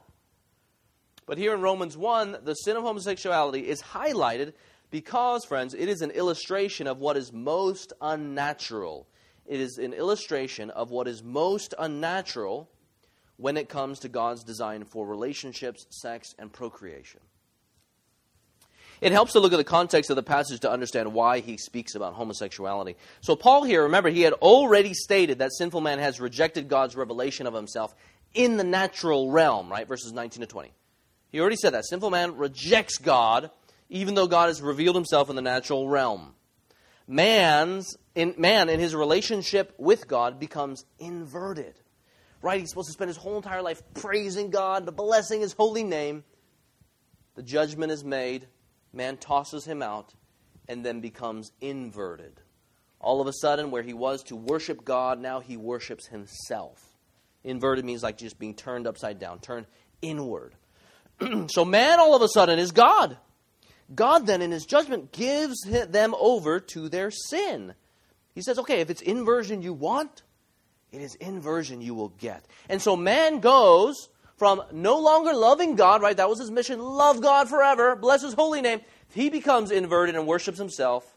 [1.26, 4.54] But here in Romans 1, the sin of homosexuality is highlighted
[4.90, 9.06] because, friends, it is an illustration of what is most unnatural.
[9.46, 12.68] It is an illustration of what is most unnatural
[13.36, 17.20] when it comes to God's design for relationships, sex, and procreation.
[19.00, 21.94] It helps to look at the context of the passage to understand why he speaks
[21.94, 22.96] about homosexuality.
[23.22, 27.46] So, Paul here, remember, he had already stated that sinful man has rejected God's revelation
[27.46, 27.94] of himself
[28.34, 29.88] in the natural realm, right?
[29.88, 30.72] Verses 19 to 20.
[31.32, 31.86] He already said that.
[31.86, 33.50] Sinful man rejects God,
[33.88, 36.34] even though God has revealed himself in the natural realm.
[37.06, 41.74] Man's, in, man, in his relationship with God, becomes inverted.
[42.42, 42.60] Right?
[42.60, 46.24] He's supposed to spend his whole entire life praising God, blessing his holy name.
[47.34, 48.46] The judgment is made.
[48.92, 50.14] Man tosses him out
[50.68, 52.40] and then becomes inverted.
[53.00, 56.84] All of a sudden, where he was to worship God, now he worships himself.
[57.44, 59.66] Inverted means like just being turned upside down, turned
[60.02, 60.54] inward.
[61.48, 63.16] so man all of a sudden is God.
[63.94, 67.74] God then, in his judgment, gives them over to their sin.
[68.34, 70.22] He says, okay, if it's inversion you want,
[70.92, 72.44] it is inversion you will get.
[72.68, 74.08] And so man goes
[74.40, 76.16] from no longer loving God, right?
[76.16, 78.80] That was his mission love God forever, bless his holy name.
[79.12, 81.16] He becomes inverted and worships himself.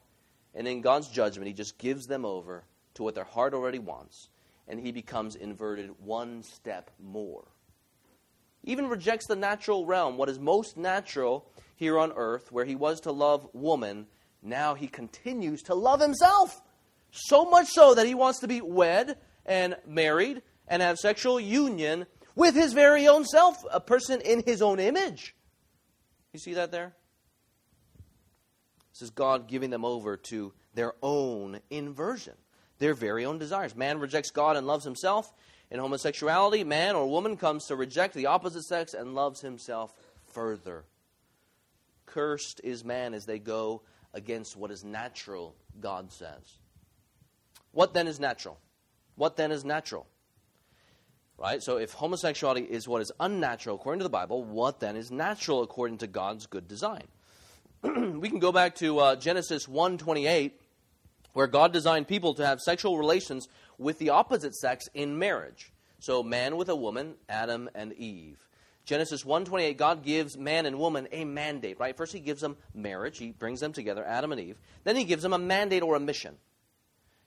[0.54, 4.30] And in God's judgment, he just gives them over to what their heart already wants.
[4.68, 7.46] And he becomes inverted one step more
[8.64, 13.02] even rejects the natural realm, what is most natural here on earth, where he was
[13.02, 14.08] to love woman,
[14.42, 16.62] now he continues to love himself.
[17.12, 22.06] So much so that he wants to be wed and married and have sexual union
[22.36, 25.36] with his very own self, a person in his own image.
[26.34, 26.94] You see that there?
[28.94, 32.34] This is God giving them over to their own inversion,
[32.80, 33.76] their very own desires.
[33.76, 35.32] Man rejects God and loves himself.
[35.72, 39.96] In homosexuality, man or woman comes to reject the opposite sex and loves himself
[40.28, 40.86] further.
[42.06, 43.82] Cursed is man as they go
[44.14, 46.60] against what is natural, God says.
[47.72, 48.60] What then is natural?
[49.16, 50.06] What then is natural?
[51.38, 51.62] Right?
[51.62, 55.64] So if homosexuality is what is unnatural according to the Bible, what then is natural
[55.64, 57.04] according to God's good design?
[57.84, 60.52] we can go back to uh, Genesis 1:28
[61.34, 65.72] where God designed people to have sexual relations with the opposite sex in marriage.
[66.00, 68.38] So man with a woman, Adam and Eve.
[68.86, 71.96] Genesis 1:28 God gives man and woman a mandate, right?
[71.96, 74.60] First he gives them marriage, he brings them together, Adam and Eve.
[74.84, 76.38] Then he gives them a mandate or a mission.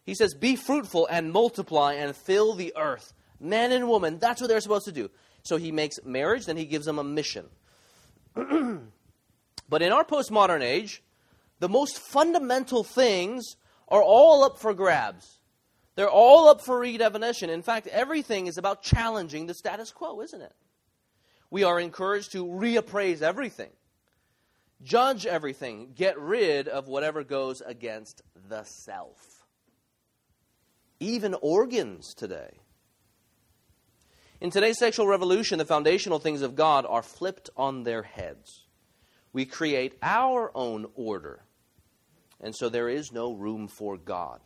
[0.05, 4.49] He says, "Be fruitful and multiply and fill the earth." Man and woman, that's what
[4.49, 5.11] they're supposed to do.
[5.43, 7.47] So he makes marriage, then he gives them a mission.
[8.35, 11.03] but in our postmodern age,
[11.59, 13.57] the most fundamental things
[13.89, 15.39] are all up for grabs.
[15.95, 17.49] They're all up for redefinition.
[17.49, 20.53] In fact, everything is about challenging the status quo, isn't it?
[21.51, 23.71] We are encouraged to reappraise everything,
[24.83, 29.47] judge everything, get rid of whatever goes against the self.
[30.99, 32.51] Even organs today.
[34.39, 38.67] In today's sexual revolution, the foundational things of God are flipped on their heads.
[39.33, 41.43] We create our own order,
[42.43, 44.41] and so there is no room for God.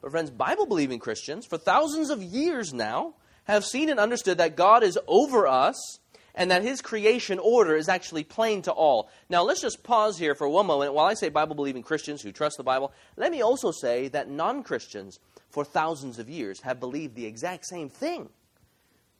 [0.00, 4.54] But, friends, Bible believing Christians, for thousands of years now, have seen and understood that
[4.54, 5.98] God is over us
[6.36, 9.08] and that his creation order is actually plain to all.
[9.28, 10.94] Now, let's just pause here for one moment.
[10.94, 14.30] While I say Bible believing Christians who trust the Bible, let me also say that
[14.30, 15.18] non Christians
[15.50, 18.28] for thousands of years have believed the exact same thing.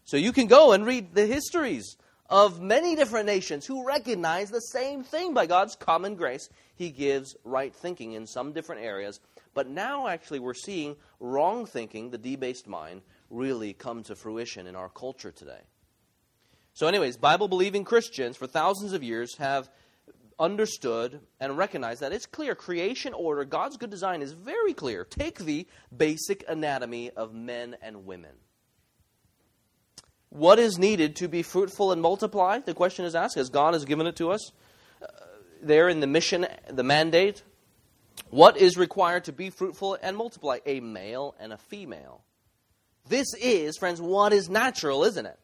[0.05, 1.97] So you can go and read the histories
[2.29, 6.49] of many different nations who recognize the same thing by God's common grace.
[6.75, 9.21] He gives right thinking in some different areas
[9.55, 14.75] but now, actually, we're seeing wrong thinking, the debased mind, really come to fruition in
[14.75, 15.61] our culture today.
[16.75, 19.71] So, anyways, Bible believing Christians for thousands of years have
[20.40, 25.05] understood and recognized that it's clear creation order, God's good design is very clear.
[25.05, 28.33] Take the basic anatomy of men and women.
[30.35, 32.59] What is needed to be fruitful and multiply?
[32.59, 34.51] The question is asked, as God has given it to us
[35.01, 35.07] uh,
[35.62, 37.44] there in the mission, the mandate.
[38.31, 40.59] What is required to be fruitful and multiply?
[40.66, 42.25] A male and a female.
[43.09, 45.38] This is, friends, what is natural, isn't it?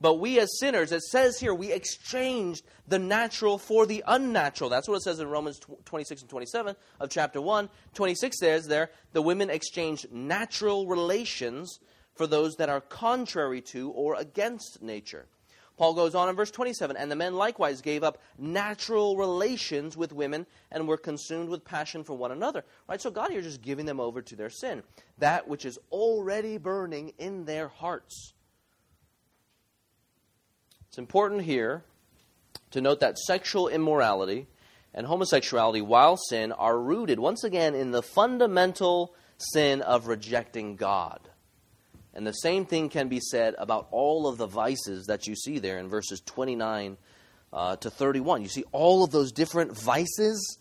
[0.00, 4.70] But we as sinners, it says here, we exchanged the natural for the unnatural.
[4.70, 7.68] That's what it says in Romans 26 and 27 of chapter 1.
[7.92, 11.78] 26 says there, the women exchanged natural relations
[12.18, 15.26] for those that are contrary to or against nature.
[15.78, 20.12] Paul goes on in verse 27 And the men likewise gave up natural relations with
[20.12, 22.64] women and were consumed with passion for one another.
[22.88, 23.00] Right?
[23.00, 24.82] So God here is just giving them over to their sin,
[25.18, 28.34] that which is already burning in their hearts.
[30.88, 31.84] It's important here
[32.72, 34.48] to note that sexual immorality
[34.92, 41.20] and homosexuality, while sin, are rooted once again in the fundamental sin of rejecting God.
[42.14, 45.58] And the same thing can be said about all of the vices that you see
[45.58, 46.96] there in verses 29
[47.52, 48.42] uh, to 31.
[48.42, 50.58] You see all of those different vices.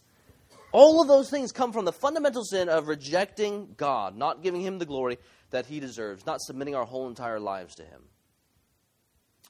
[0.72, 4.80] All of those things come from the fundamental sin of rejecting God, not giving Him
[4.80, 5.18] the glory
[5.50, 8.02] that He deserves, not submitting our whole entire lives to Him.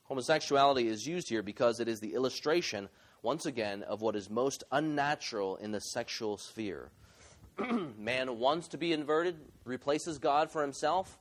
[0.04, 2.88] Homosexuality is used here because it is the illustration,
[3.24, 6.92] once again, of what is most unnatural in the sexual sphere.
[7.98, 11.18] Man wants to be inverted, replaces God for himself,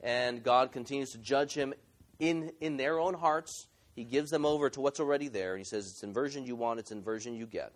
[0.00, 1.74] and God continues to judge him
[2.18, 3.66] in, in their own hearts.
[3.94, 6.80] He gives them over to what's already there, and he says, It's inversion you want,
[6.80, 7.72] it's inversion you get.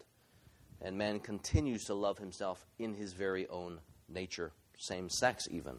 [0.82, 5.78] And man continues to love himself in his very own nature, same sex even.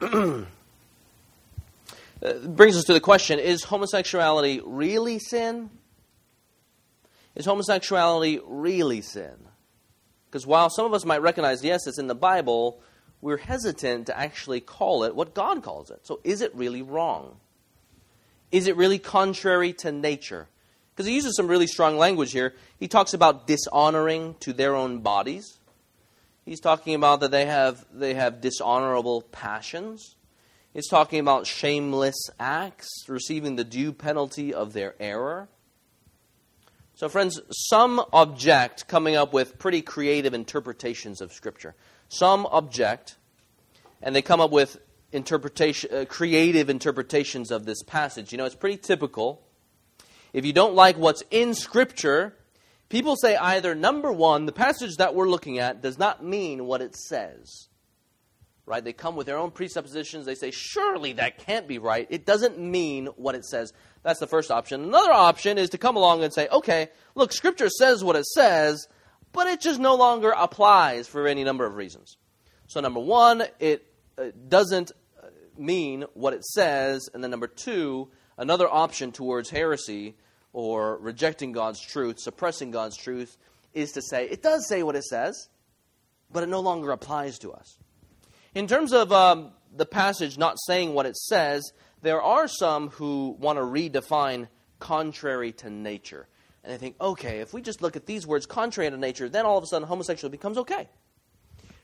[2.24, 5.68] Uh, brings us to the question is homosexuality really sin?
[7.34, 9.34] Is homosexuality really sin?
[10.24, 12.80] Because while some of us might recognize, yes, it's in the Bible,
[13.26, 16.06] we're hesitant to actually call it what God calls it.
[16.06, 17.34] So is it really wrong?
[18.52, 20.46] Is it really contrary to nature?
[20.94, 22.54] Because he uses some really strong language here.
[22.78, 25.58] He talks about dishonoring to their own bodies.
[26.44, 30.14] He's talking about that they have, they have dishonorable passions.
[30.72, 35.48] He's talking about shameless acts, receiving the due penalty of their error.
[36.94, 41.74] So, friends, some object coming up with pretty creative interpretations of Scripture.
[42.08, 43.16] Some object,
[44.02, 44.78] and they come up with
[45.12, 48.32] interpretation, uh, creative interpretations of this passage.
[48.32, 49.42] You know, it's pretty typical.
[50.32, 52.34] If you don't like what's in Scripture,
[52.88, 56.82] people say either, number one, the passage that we're looking at does not mean what
[56.82, 57.68] it says
[58.66, 58.82] right?
[58.82, 60.26] They come with their own presuppositions.
[60.26, 62.06] They say, surely that can't be right.
[62.10, 63.72] It doesn't mean what it says.
[64.02, 64.82] That's the first option.
[64.82, 68.88] Another option is to come along and say, okay, look, Scripture says what it says,
[69.36, 72.16] but it just no longer applies for any number of reasons.
[72.68, 73.86] So, number one, it
[74.18, 75.26] uh, doesn't uh,
[75.58, 77.08] mean what it says.
[77.12, 80.16] And then, number two, another option towards heresy
[80.54, 83.36] or rejecting God's truth, suppressing God's truth,
[83.74, 85.50] is to say, it does say what it says,
[86.32, 87.78] but it no longer applies to us.
[88.54, 93.36] In terms of um, the passage not saying what it says, there are some who
[93.38, 96.26] want to redefine contrary to nature.
[96.66, 99.46] And they think, okay, if we just look at these words contrary to nature, then
[99.46, 100.88] all of a sudden homosexuality becomes okay.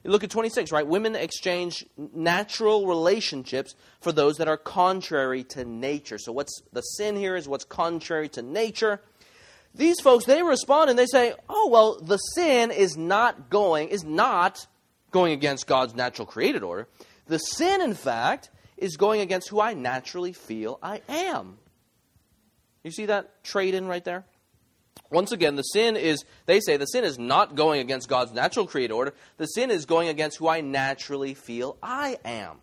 [0.02, 0.84] You look at 26, right?
[0.84, 6.18] Women exchange natural relationships for those that are contrary to nature.
[6.18, 9.00] So what's the sin here is what's contrary to nature.
[9.72, 14.02] These folks, they respond and they say, oh, well, the sin is not going, is
[14.02, 14.66] not
[15.12, 16.88] going against God's natural created order.
[17.26, 21.58] The sin, in fact, is going against who I naturally feel I am.
[22.82, 24.24] You see that trade in right there?
[25.10, 28.66] Once again, the sin is, they say, the sin is not going against God's natural
[28.66, 29.14] created order.
[29.36, 32.58] The sin is going against who I naturally feel I am.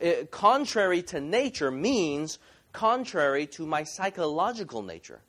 [0.00, 2.38] Eh, contrary to nature means
[2.72, 5.22] contrary to my psychological nature,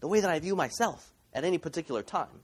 [0.00, 2.40] the way that I view myself at any particular time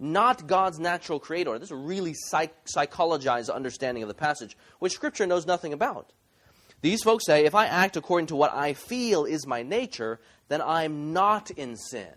[0.00, 1.58] not God's natural creator.
[1.58, 6.12] This is a really psych- psychologized understanding of the passage, which Scripture knows nothing about.
[6.80, 10.18] These folks say, if I act according to what I feel is my nature,
[10.48, 12.08] then I'm not in sin.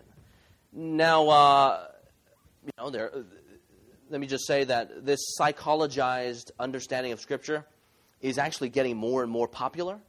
[0.76, 1.86] Now, uh,
[2.64, 3.12] you know, there,
[4.10, 7.64] let me just say that this psychologized understanding of Scripture
[8.20, 10.00] is actually getting more and more popular.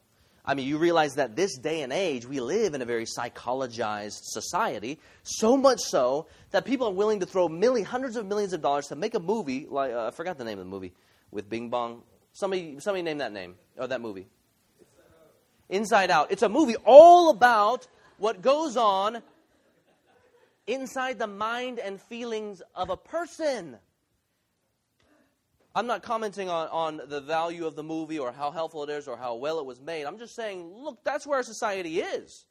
[0.44, 4.22] I mean, you realize that this day and age, we live in a very psychologized
[4.24, 8.62] society, so much so that people are willing to throw millions, hundreds of millions of
[8.62, 10.94] dollars to make a movie, like, uh, I forgot the name of the movie,
[11.30, 12.02] with Bing Bong.
[12.34, 14.28] Somebody, somebody name that name or that movie.
[15.70, 16.32] Inside Out.
[16.32, 17.88] It's a movie all about
[18.18, 19.22] what goes on
[20.68, 23.78] inside the mind and feelings of a person.
[25.76, 29.08] I'm not commenting on, on the value of the movie or how helpful it is
[29.08, 30.06] or how well it was made.
[30.06, 32.46] I'm just saying, look, that's where society is.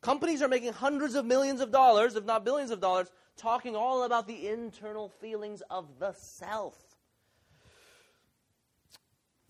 [0.00, 4.02] Companies are making hundreds of millions of dollars, if not billions of dollars, talking all
[4.02, 6.76] about the internal feelings of the self.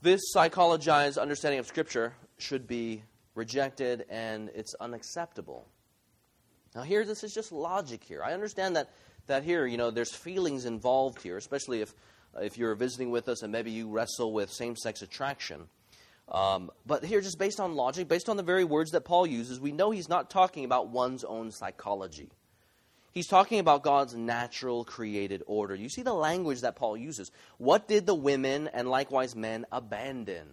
[0.03, 3.03] This psychologized understanding of Scripture should be
[3.35, 5.67] rejected and it's unacceptable.
[6.75, 8.23] Now, here, this is just logic here.
[8.23, 8.91] I understand that,
[9.27, 11.95] that here, you know, there's feelings involved here, especially if,
[12.41, 15.69] if you're visiting with us and maybe you wrestle with same sex attraction.
[16.29, 19.61] Um, but here, just based on logic, based on the very words that Paul uses,
[19.61, 22.31] we know he's not talking about one's own psychology.
[23.13, 25.77] He's talking about God's natural created order.
[25.77, 27.31] You see the language that Paul uses.
[27.59, 30.49] What did the women and likewise men abandon?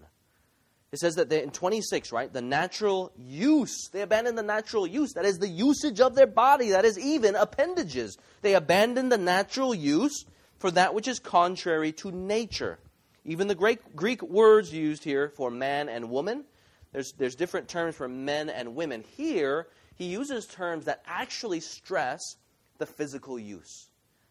[0.91, 5.13] It says that in 26, right, the natural use, they abandoned the natural use.
[5.13, 6.71] That is the usage of their body.
[6.71, 8.17] That is even appendages.
[8.41, 10.25] They abandoned the natural use
[10.59, 12.77] for that which is contrary to nature.
[13.23, 16.43] Even the Greek, Greek words used here for man and woman,
[16.91, 19.03] there's, there's different terms for men and women.
[19.15, 22.35] Here, he uses terms that actually stress
[22.79, 23.89] the physical use,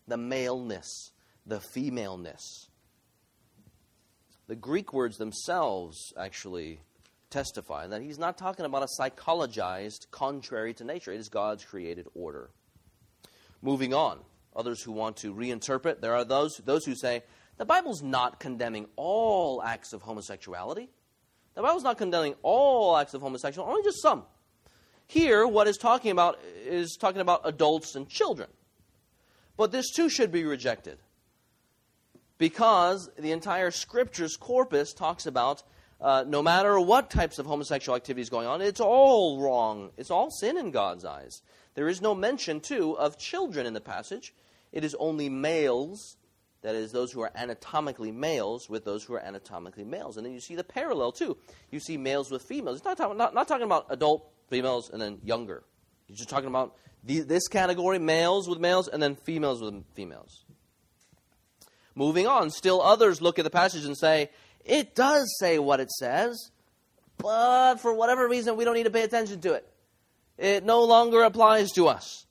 [0.08, 1.12] the maleness,
[1.46, 2.69] the femaleness.
[4.50, 6.80] The Greek words themselves actually
[7.30, 11.12] testify that he's not talking about a psychologized, contrary to nature.
[11.12, 12.50] It is God's created order.
[13.62, 14.18] Moving on,
[14.56, 17.22] others who want to reinterpret, there are those, those who say
[17.58, 20.90] the Bible's not condemning all acts of homosexuality.
[21.54, 24.24] The Bible's not condemning all acts of homosexuality, only just some.
[25.06, 28.48] Here, what is talking about is talking about adults and children.
[29.56, 30.98] But this too should be rejected
[32.40, 35.62] because the entire scripture's corpus talks about
[36.00, 39.90] uh, no matter what types of homosexual activity is going on, it's all wrong.
[39.98, 41.42] It's all sin in God's eyes.
[41.74, 44.32] There is no mention, too, of children in the passage.
[44.72, 46.16] It is only males,
[46.62, 50.16] that is, those who are anatomically males with those who are anatomically males.
[50.16, 51.36] And then you see the parallel, too.
[51.70, 52.78] You see males with females.
[52.78, 55.62] It's not, talking, not, not talking about adult females and then younger.
[56.06, 56.74] He's just talking about
[57.04, 60.46] the, this category, males with males, and then females with females.
[62.00, 64.30] Moving on, still others look at the passage and say,
[64.64, 66.50] it does say what it says,
[67.18, 69.70] but for whatever reason, we don't need to pay attention to it.
[70.38, 72.24] It no longer applies to us.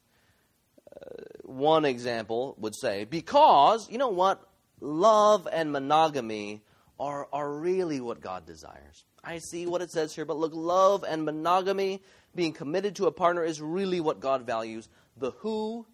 [0.92, 1.06] Uh,
[1.44, 4.42] one example would say, because, you know what?
[4.82, 6.64] Love and monogamy
[7.00, 9.06] are, are really what God desires.
[9.24, 12.02] I see what it says here, but look, love and monogamy,
[12.34, 14.90] being committed to a partner, is really what God values.
[15.16, 15.86] The who,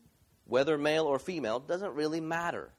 [0.45, 2.71] whether male or female, doesn't really matter.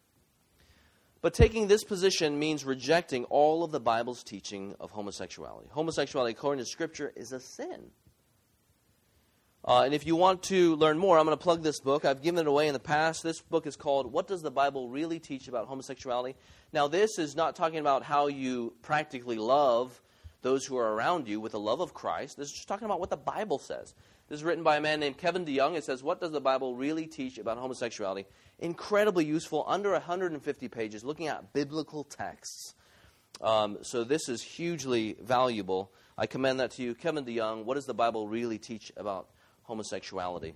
[1.27, 5.69] But taking this position means rejecting all of the Bible's teaching of homosexuality.
[5.73, 7.91] Homosexuality, according to Scripture, is a sin.
[9.65, 12.05] Uh, and if you want to learn more, I'm going to plug this book.
[12.05, 13.25] I've given it away in the past.
[13.25, 16.37] This book is called What Does the Bible Really Teach About Homosexuality?
[16.73, 20.01] Now, this is not talking about how you practically love
[20.43, 22.37] those who are around you with the love of Christ.
[22.37, 23.97] This is just talking about what the Bible says.
[24.29, 25.77] This is written by a man named Kevin DeYoung.
[25.77, 28.27] It says, What does the Bible really teach about homosexuality?
[28.59, 32.75] Incredibly useful, under 150 pages, looking at biblical texts.
[33.41, 35.93] Um, so, this is hugely valuable.
[36.19, 36.95] I commend that to you.
[36.95, 39.29] Kevin DeYoung, What does the Bible really teach about
[39.63, 40.55] homosexuality?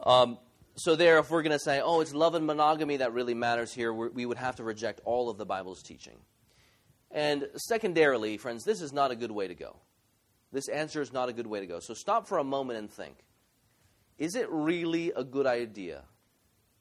[0.00, 0.36] Um,
[0.74, 3.72] so, there, if we're going to say, oh, it's love and monogamy that really matters
[3.72, 6.18] here, we would have to reject all of the Bible's teaching.
[7.10, 9.76] And secondarily, friends, this is not a good way to go.
[10.52, 11.80] This answer is not a good way to go.
[11.80, 13.16] So stop for a moment and think
[14.18, 16.04] is it really a good idea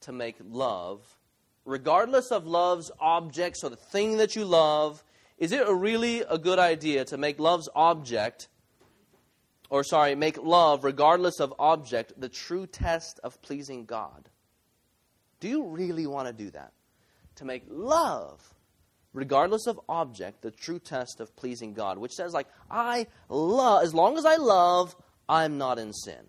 [0.02, 1.18] to make love,
[1.66, 5.04] regardless of love's object, so the thing that you love,
[5.38, 8.48] is it really a good idea to make love's object,
[9.70, 14.30] or sorry, make love, regardless of object, the true test of pleasing God?
[15.40, 16.74] Do you really want to do that?
[17.38, 18.54] To make love
[19.14, 23.94] regardless of object, the true test of pleasing God, which says, like, I love, as
[23.94, 24.96] long as I love,
[25.28, 26.28] I'm not in sin.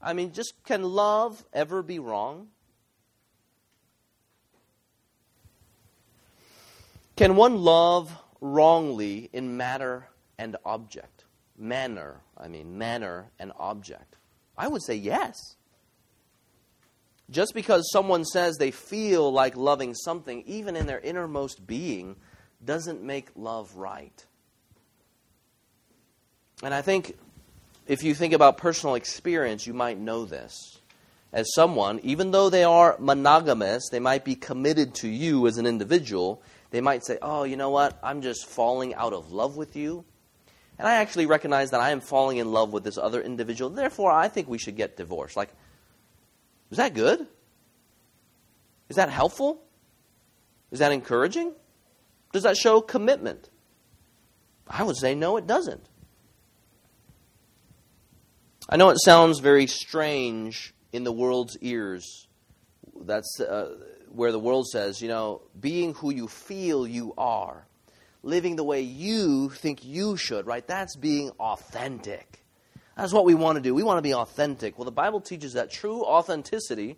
[0.00, 2.48] I mean, just can love ever be wrong?
[7.16, 8.10] Can one love
[8.40, 10.08] wrongly in matter
[10.38, 11.24] and object?
[11.56, 14.16] Manner, I mean, manner and object.
[14.56, 15.56] I would say yes.
[17.32, 22.16] Just because someone says they feel like loving something, even in their innermost being,
[22.64, 24.24] doesn't make love right.
[26.62, 27.16] And I think
[27.86, 30.78] if you think about personal experience, you might know this.
[31.32, 35.66] As someone, even though they are monogamous, they might be committed to you as an
[35.66, 37.98] individual, They might say, Oh, you know what?
[38.02, 40.04] I'm just falling out of love with you.
[40.78, 43.70] And I actually recognize that I am falling in love with this other individual.
[43.70, 45.36] Therefore, I think we should get divorced.
[45.36, 45.50] Like,
[46.72, 47.26] is that good?
[48.88, 49.62] Is that helpful?
[50.70, 51.52] Is that encouraging?
[52.32, 53.50] Does that show commitment?
[54.66, 55.86] I would say no, it doesn't.
[58.70, 62.26] I know it sounds very strange in the world's ears.
[63.02, 63.76] That's uh,
[64.08, 67.66] where the world says, you know, being who you feel you are,
[68.22, 70.66] living the way you think you should, right?
[70.66, 72.41] That's being authentic.
[72.96, 73.74] That's what we want to do.
[73.74, 74.78] We want to be authentic.
[74.78, 76.96] Well, the Bible teaches that true authenticity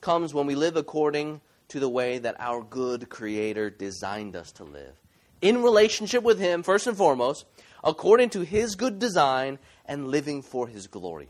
[0.00, 4.64] comes when we live according to the way that our good Creator designed us to
[4.64, 4.94] live.
[5.40, 7.46] In relationship with Him, first and foremost,
[7.84, 11.28] according to His good design, and living for His glory.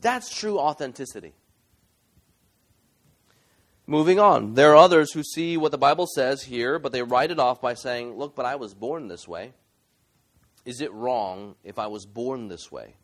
[0.00, 1.32] That's true authenticity.
[3.86, 7.30] Moving on, there are others who see what the Bible says here, but they write
[7.30, 9.54] it off by saying, Look, but I was born this way.
[10.66, 12.96] Is it wrong if I was born this way?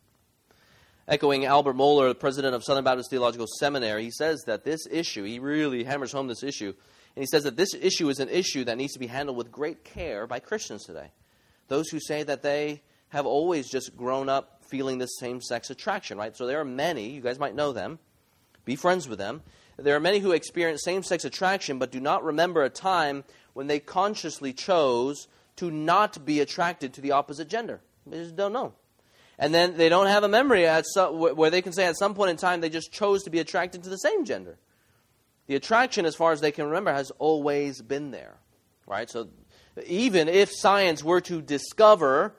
[1.07, 5.25] Echoing Albert Mohler, the president of Southern Baptist Theological Seminary, he says that this issue,
[5.25, 6.73] he really hammers home this issue,
[7.15, 9.53] and he says that this issue is an issue that needs to be handled with
[9.53, 11.11] great care by Christians today.
[11.69, 12.81] Those who say that they
[13.11, 16.35] have always just grown up feeling this same sex attraction, right?
[16.35, 17.99] So there are many, you guys might know them,
[18.65, 19.43] be friends with them.
[19.77, 23.67] There are many who experience same sex attraction but do not remember a time when
[23.67, 27.81] they consciously chose to not be attracted to the opposite gender.
[28.07, 28.73] They just don't know
[29.39, 32.31] and then they don't have a memory at where they can say at some point
[32.31, 34.59] in time they just chose to be attracted to the same gender.
[35.47, 38.37] The attraction, as far as they can remember, has always been there,
[38.87, 39.11] right?
[39.11, 39.29] So
[39.87, 42.35] even if science were to discover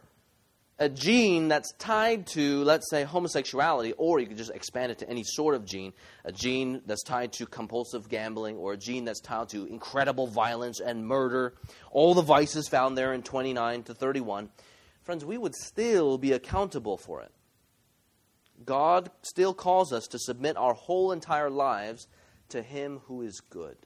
[0.77, 5.09] a gene that's tied to, let's say, homosexuality, or you could just expand it to
[5.09, 5.93] any sort of gene,
[6.25, 10.81] a gene that's tied to compulsive gambling, or a gene that's tied to incredible violence
[10.81, 11.53] and murder,
[11.91, 14.49] all the vices found there in 29 to 31
[15.05, 17.31] friends, we would still be accountable for it.
[18.65, 22.07] God still calls us to submit our whole entire lives
[22.49, 23.77] to Him who is good.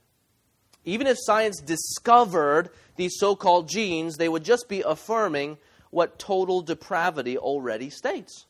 [0.85, 5.57] Even if science discovered these so called genes, they would just be affirming
[5.91, 8.45] what total depravity already states.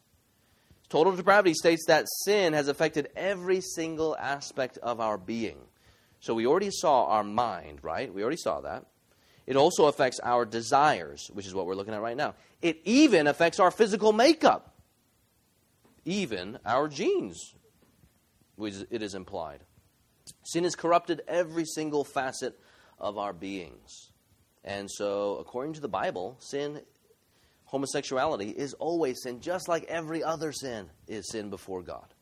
[0.89, 5.57] Total depravity states that sin has affected every single aspect of our being.
[6.19, 8.13] So we already saw our mind, right?
[8.13, 8.85] We already saw that.
[9.49, 12.35] It also affects our desires, which is what we're looking at right now.
[12.61, 14.75] It even affects our physical makeup,
[16.05, 17.55] even our genes,
[18.57, 19.61] which it is implied.
[20.43, 22.59] Sin has corrupted every single facet
[22.99, 24.11] of our beings.
[24.63, 26.81] And so, according to the Bible, sin,
[27.65, 32.13] homosexuality, is always sin, just like every other sin is sin before God.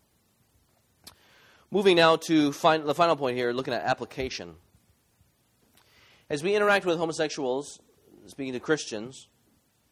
[1.71, 4.55] Moving now to the final point here, looking at application.
[6.29, 7.79] As we interact with homosexuals,
[8.25, 9.29] speaking to Christians,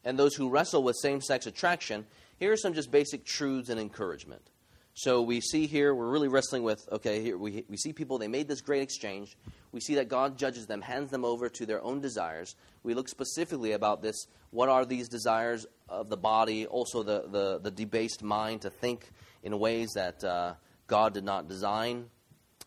[0.04, 2.04] and those who wrestle with same sex attraction,
[2.38, 4.50] here are some just basic truths and encouragement.
[4.92, 8.28] So we see here, we're really wrestling with, okay, here we, we see people, they
[8.28, 9.36] made this great exchange.
[9.72, 12.54] We see that God judges them, hands them over to their own desires.
[12.82, 14.26] We look specifically about this.
[14.50, 19.10] What are these desires of the body, also the, the, the debased mind to think
[19.42, 20.54] in ways that uh,
[20.86, 22.10] God did not design?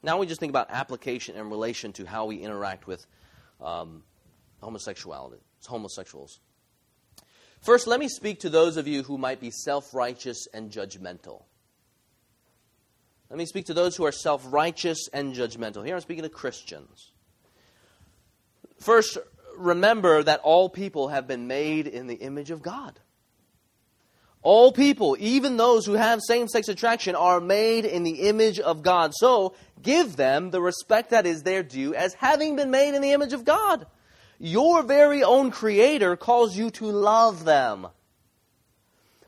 [0.01, 3.05] Now we just think about application in relation to how we interact with
[3.61, 4.03] um,
[4.61, 6.39] homosexuality, homosexuals.
[7.61, 11.43] First, let me speak to those of you who might be self righteous and judgmental.
[13.29, 15.85] Let me speak to those who are self righteous and judgmental.
[15.85, 17.11] Here I'm speaking to Christians.
[18.79, 19.17] First,
[19.57, 22.99] remember that all people have been made in the image of God.
[24.41, 28.83] All people, even those who have same sex attraction, are made in the image of
[28.83, 29.11] God.
[29.13, 33.11] So give them the respect that is their due as having been made in the
[33.11, 33.85] image of God.
[34.39, 37.87] Your very own Creator calls you to love them.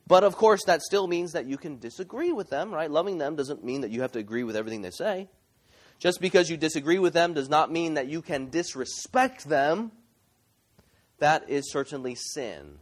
[0.08, 2.90] But of course, that still means that you can disagree with them, right?
[2.90, 5.30] Loving them doesn't mean that you have to agree with everything they say.
[6.00, 9.92] Just because you disagree with them does not mean that you can disrespect them.
[11.20, 12.80] That is certainly sin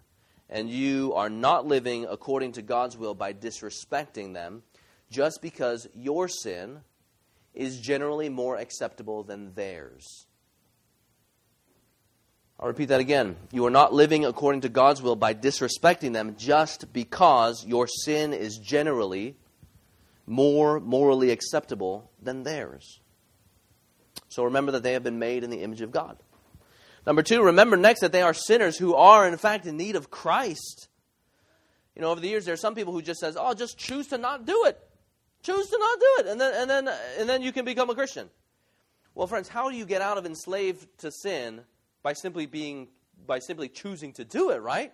[0.49, 4.63] and you are not living according to God's will by disrespecting them
[5.11, 6.81] just because your sin
[7.53, 10.25] is generally more acceptable than theirs.
[12.59, 13.37] I'll repeat that again.
[13.51, 18.33] You are not living according to God's will by disrespecting them just because your sin
[18.33, 19.37] is generally
[20.27, 22.99] more morally acceptable than theirs.
[24.27, 26.17] So remember that they have been made in the image of God.
[27.05, 30.11] Number two, remember next that they are sinners who are, in fact, in need of
[30.11, 30.87] Christ.
[31.95, 34.07] You know, over the years, there are some people who just says, "Oh, just choose
[34.07, 34.79] to not do it.
[35.43, 37.95] Choose to not do it, and then and then and then you can become a
[37.95, 38.29] Christian."
[39.15, 41.61] Well, friends, how do you get out of enslaved to sin
[42.03, 42.87] by simply being
[43.25, 44.93] by simply choosing to do it, right?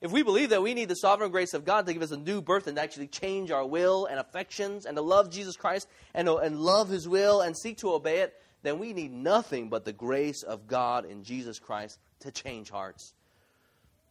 [0.00, 2.18] If we believe that we need the sovereign grace of God to give us a
[2.18, 5.88] new birth and to actually change our will and affections and to love Jesus Christ
[6.14, 9.84] and, and love His will and seek to obey it, then we need nothing but
[9.84, 13.14] the grace of God in Jesus Christ to change hearts.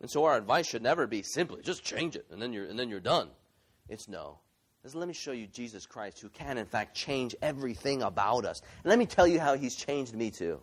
[0.01, 2.77] And so our advice should never be simply just change it and then you're, and
[2.77, 3.29] then you're done.
[3.89, 4.39] It's no.
[4.93, 8.61] Let me show you Jesus Christ who can, in fact, change everything about us.
[8.83, 10.59] And let me tell you how He's changed me too.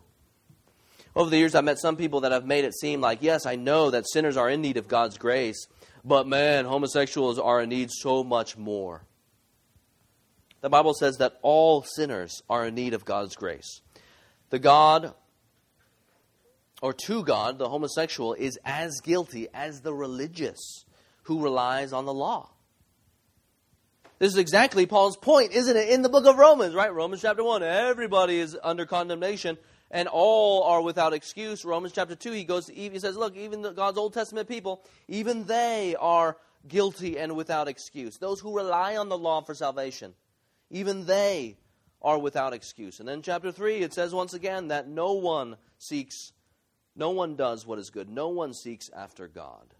[1.13, 3.57] Over the years, I've met some people that have made it seem like, yes, I
[3.57, 5.67] know that sinners are in need of God's grace,
[6.05, 9.03] but man, homosexuals are in need so much more.
[10.63, 13.81] The Bible says that all sinners are in need of God's grace.
[14.49, 15.13] The God,
[16.81, 20.85] or to God, the homosexual, is as guilty as the religious
[21.23, 22.49] who relies on the law.
[24.19, 25.89] This is exactly Paul's point, isn't it?
[25.89, 26.93] In the book of Romans, right?
[26.93, 27.61] Romans chapter 1.
[27.61, 29.57] Everybody is under condemnation
[29.91, 31.65] and all are without excuse.
[31.65, 34.81] Romans chapter 2, he goes to he says, Look, even the, God's Old Testament people,
[35.09, 36.37] even they are
[36.69, 38.17] guilty and without excuse.
[38.17, 40.13] Those who rely on the law for salvation,
[40.73, 41.55] even they
[42.01, 42.99] are without excuse.
[42.99, 46.33] And then chapter 3, it says once again that no one seeks,
[46.93, 49.73] no one does what is good, no one seeks after God.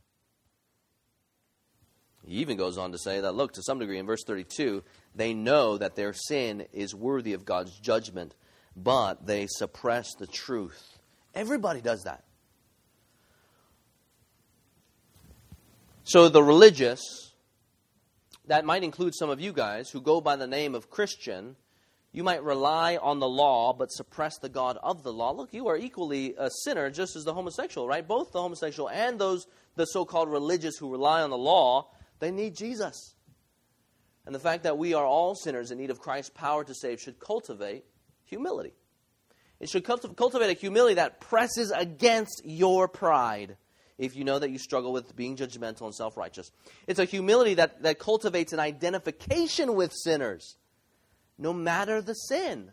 [2.26, 4.82] He even goes on to say that, look, to some degree, in verse 32,
[5.14, 8.34] they know that their sin is worthy of God's judgment
[8.76, 10.98] but they suppress the truth.
[11.36, 12.24] Everybody does that.
[16.04, 17.23] So the religious,
[18.48, 21.56] that might include some of you guys who go by the name of Christian,
[22.12, 25.32] you might rely on the law but suppress the God of the law.
[25.32, 28.08] Look, you are equally a sinner just as the homosexual, right?
[28.08, 31.90] Both the homosexual and those the so-called religious who rely on the law,
[32.20, 33.16] they need Jesus.
[34.26, 37.00] And the fact that we are all sinners in need of Christ's power to save
[37.02, 37.86] should cultivate
[38.26, 38.74] humility.
[39.60, 43.58] It should cultivate a humility that presses against your pride
[43.98, 46.52] if you know that you struggle with being judgmental and self righteous.
[46.88, 50.58] It's a humility that, that cultivates an identification with sinners,
[51.38, 52.72] no matter the sin,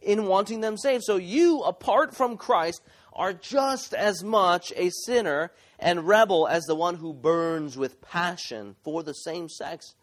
[0.00, 1.04] in wanting them saved.
[1.04, 6.74] So you, apart from Christ, are just as much a sinner and rebel as the
[6.74, 9.94] one who burns with passion for the same sex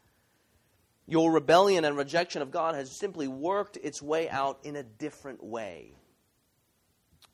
[1.11, 5.43] your rebellion and rejection of God has simply worked its way out in a different
[5.43, 5.91] way.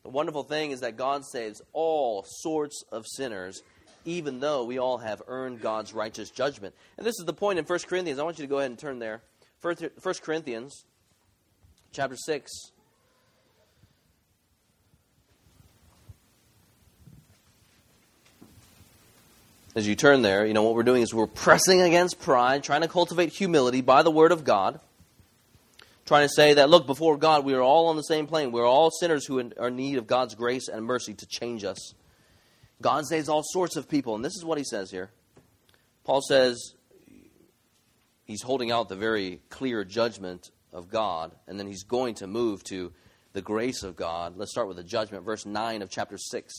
[0.07, 3.61] The wonderful thing is that God saves all sorts of sinners,
[4.05, 6.73] even though we all have earned God's righteous judgment.
[6.95, 8.17] And this is the point in 1 Corinthians.
[8.17, 9.21] I want you to go ahead and turn there.
[9.61, 9.75] 1
[10.21, 10.85] Corinthians
[11.91, 12.71] chapter 6.
[19.75, 22.81] as you turn there, you know, what we're doing is we're pressing against pride, trying
[22.81, 24.79] to cultivate humility by the Word of God,
[26.07, 28.51] trying to say that, look, before God, we are all on the same plane.
[28.51, 31.93] We're all sinners who are in need of God's grace and mercy to change us.
[32.81, 35.11] God saves all sorts of people, and this is what he says here.
[36.03, 36.73] Paul says
[38.23, 42.63] he's holding out the very clear judgment of God, and then he's going to move
[42.65, 42.93] to
[43.33, 44.37] the grace of God.
[44.37, 46.53] Let's start with the judgment, verse 9 of chapter 6.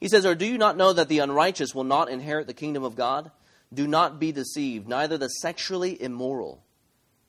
[0.00, 2.84] He says, Or do you not know that the unrighteous will not inherit the kingdom
[2.84, 3.30] of God?
[3.72, 6.63] Do not be deceived, neither the sexually immoral,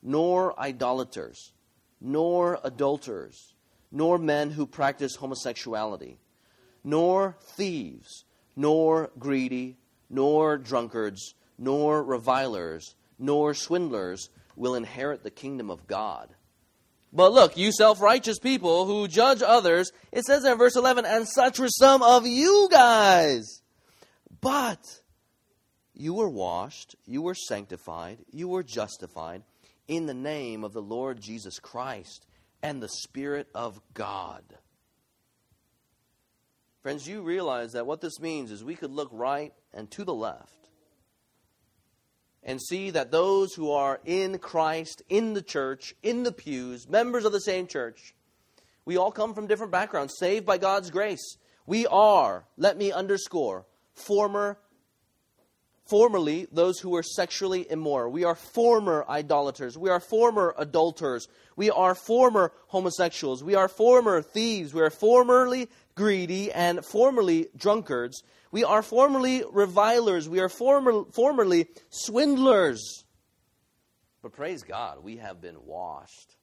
[0.06, 1.52] nor idolaters,
[2.00, 3.54] nor adulterers,
[3.90, 6.16] nor men who practice homosexuality,
[6.84, 9.76] nor thieves, nor greedy,
[10.08, 16.28] nor drunkards, nor revilers, nor swindlers will inherit the kingdom of God.
[17.12, 21.26] But look, you self righteous people who judge others, it says in verse 11, and
[21.26, 23.60] such were some of you guys.
[24.40, 24.84] But
[25.94, 29.42] you were washed, you were sanctified, you were justified
[29.88, 32.26] in the name of the Lord Jesus Christ
[32.62, 34.42] and the Spirit of God.
[36.82, 40.14] Friends, you realize that what this means is we could look right and to the
[40.14, 40.68] left
[42.42, 47.24] and see that those who are in Christ, in the church, in the pews, members
[47.24, 48.14] of the same church,
[48.84, 51.36] we all come from different backgrounds, saved by God's grace.
[51.66, 54.58] We are, let me underscore, former
[55.86, 58.10] formerly those who were sexually immoral.
[58.10, 59.78] We are former idolaters.
[59.78, 61.28] We are former adulterers.
[61.56, 63.42] We are former homosexuals.
[63.42, 64.74] We are former thieves.
[64.74, 68.22] We are formerly greedy and formerly drunkards.
[68.50, 70.28] We are formerly revilers.
[70.28, 73.04] We are former, formerly swindlers.
[74.22, 76.34] But praise God, we have been washed.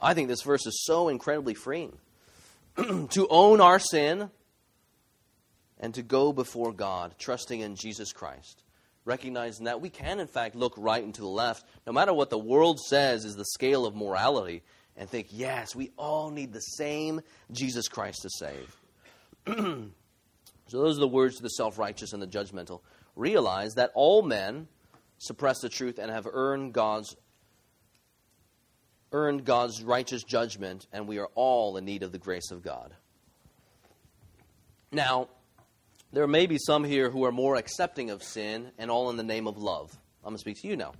[0.00, 1.98] I think this verse is so incredibly freeing.
[3.10, 4.30] to own our sin
[5.78, 8.62] and to go before God, trusting in Jesus Christ,
[9.04, 11.64] recognizing that we can, in fact, look right and to the left.
[11.86, 14.62] No matter what the world says is the scale of morality,
[14.96, 17.20] and think, yes, we all need the same
[17.50, 18.76] Jesus Christ to save.
[19.46, 19.90] so,
[20.70, 22.80] those are the words to the self righteous and the judgmental.
[23.16, 24.68] Realize that all men
[25.18, 27.16] suppress the truth and have earned God's
[29.12, 32.92] earned God's righteous judgment, and we are all in need of the grace of God.
[34.90, 35.28] Now,
[36.14, 39.22] there may be some here who are more accepting of sin, and all in the
[39.22, 39.96] name of love.
[40.22, 40.92] I'm going to speak to you now.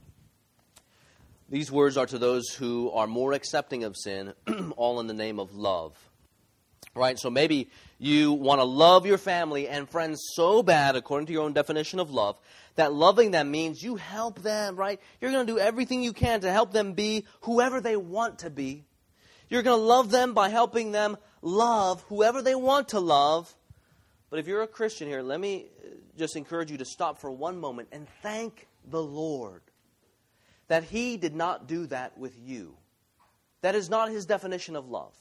[1.48, 4.32] These words are to those who are more accepting of sin,
[4.76, 5.96] all in the name of love.
[6.94, 7.18] Right?
[7.18, 11.42] So maybe you want to love your family and friends so bad, according to your
[11.42, 12.38] own definition of love,
[12.76, 15.00] that loving them means you help them, right?
[15.20, 18.50] You're going to do everything you can to help them be whoever they want to
[18.50, 18.84] be.
[19.48, 23.54] You're going to love them by helping them love whoever they want to love.
[24.34, 27.30] But if you're a Christian here, let me uh, just encourage you to stop for
[27.30, 29.62] one moment and thank the Lord
[30.66, 32.74] that He did not do that with you.
[33.60, 35.12] That is not His definition of love.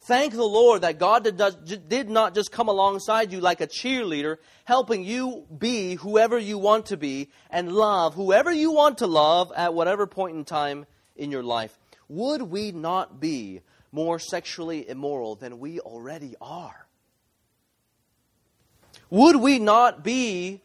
[0.00, 4.38] Thank the Lord that God did, did not just come alongside you like a cheerleader,
[4.64, 9.52] helping you be whoever you want to be and love whoever you want to love
[9.54, 10.86] at whatever point in time
[11.16, 11.78] in your life.
[12.08, 13.60] Would we not be
[13.92, 16.87] more sexually immoral than we already are?
[19.10, 20.60] Would we not be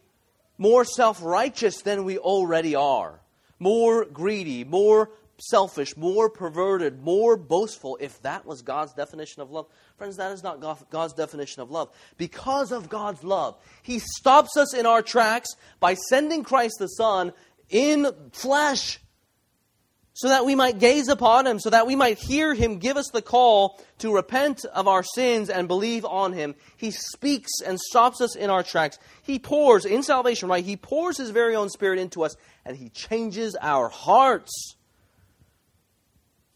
[0.58, 3.20] more self righteous than we already are?
[3.58, 9.66] More greedy, more selfish, more perverted, more boastful, if that was God's definition of love.
[9.96, 11.90] Friends, that is not God's definition of love.
[12.16, 17.32] Because of God's love, He stops us in our tracks by sending Christ the Son
[17.70, 19.00] in flesh
[20.14, 23.10] so that we might gaze upon him, so that we might hear him give us
[23.12, 26.54] the call to repent of our sins and believe on him.
[26.76, 28.98] He speaks and stops us in our tracks.
[29.22, 30.64] He pours, in salvation, right?
[30.64, 34.76] He pours his very own spirit into us and he changes our hearts.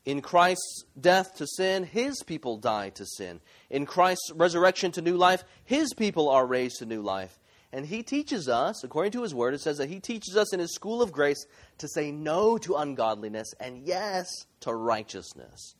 [0.05, 3.41] In Christ's death to sin, his people die to sin.
[3.69, 7.38] In Christ's resurrection to new life, his people are raised to new life.
[7.73, 10.61] And he teaches us, according to his word, it says that he teaches us in
[10.61, 11.47] his school of grace
[11.79, 14.27] to say no to ungodliness and yes
[14.61, 15.75] to righteousness.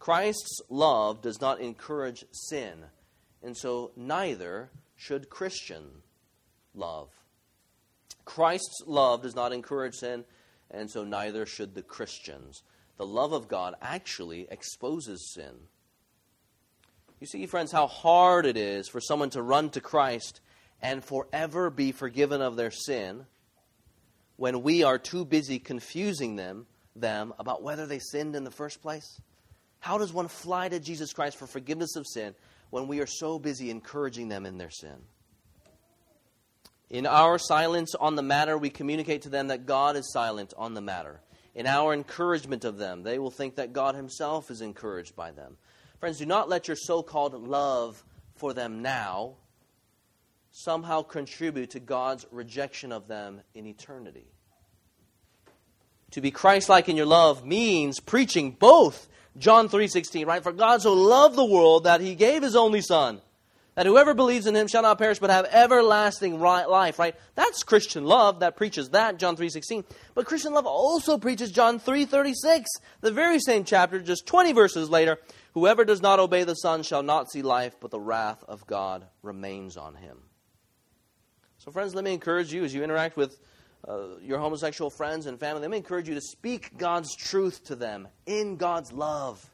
[0.00, 2.84] Christ's love does not encourage sin,
[3.42, 5.84] and so neither should Christian
[6.74, 7.10] love.
[8.24, 10.24] Christ's love does not encourage sin,
[10.70, 12.62] and so neither should the Christians.
[12.96, 15.54] The love of God actually exposes sin.
[17.20, 20.40] You see, friends, how hard it is for someone to run to Christ
[20.82, 23.26] and forever be forgiven of their sin
[24.36, 26.66] when we are too busy confusing them,
[26.96, 29.20] them about whether they sinned in the first place?
[29.80, 32.34] How does one fly to Jesus Christ for forgiveness of sin
[32.70, 34.96] when we are so busy encouraging them in their sin?
[36.90, 40.74] In our silence on the matter, we communicate to them that God is silent on
[40.74, 41.20] the matter.
[41.54, 45.56] In our encouragement of them, they will think that God Himself is encouraged by them.
[46.00, 48.02] Friends, do not let your so called love
[48.36, 49.36] for them now
[50.56, 54.28] somehow contribute to God's rejection of them in eternity.
[56.12, 60.44] To be Christ-like in your love means preaching both John 3:16, right?
[60.44, 63.20] For God so loved the world that he gave his only son
[63.74, 67.16] that whoever believes in him shall not perish but have everlasting life, right?
[67.34, 69.82] That's Christian love that preaches that John 3:16.
[70.14, 75.18] But Christian love also preaches John 3:36, the very same chapter just 20 verses later,
[75.54, 79.08] whoever does not obey the son shall not see life but the wrath of God
[79.20, 80.22] remains on him.
[81.64, 83.38] So, friends, let me encourage you as you interact with
[83.88, 87.74] uh, your homosexual friends and family, let me encourage you to speak God's truth to
[87.74, 89.50] them in God's love.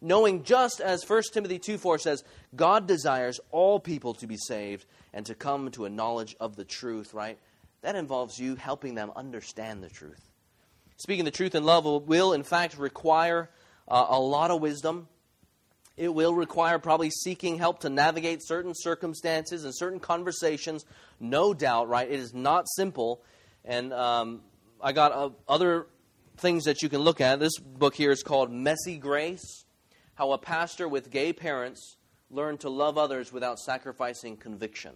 [0.00, 2.24] Knowing just as 1 Timothy 2 4 says,
[2.56, 6.64] God desires all people to be saved and to come to a knowledge of the
[6.64, 7.38] truth, right?
[7.82, 10.28] That involves you helping them understand the truth.
[10.96, 13.48] Speaking the truth in love will, in fact, require
[13.86, 15.06] uh, a lot of wisdom
[15.96, 20.84] it will require probably seeking help to navigate certain circumstances and certain conversations,
[21.20, 22.10] no doubt, right?
[22.10, 23.22] It is not simple.
[23.64, 24.40] And um,
[24.80, 25.86] I got uh, other
[26.38, 27.38] things that you can look at.
[27.38, 29.64] This book here is called Messy Grace
[30.14, 31.96] How a Pastor with Gay Parents
[32.30, 34.92] Learned to Love Others Without Sacrificing Conviction.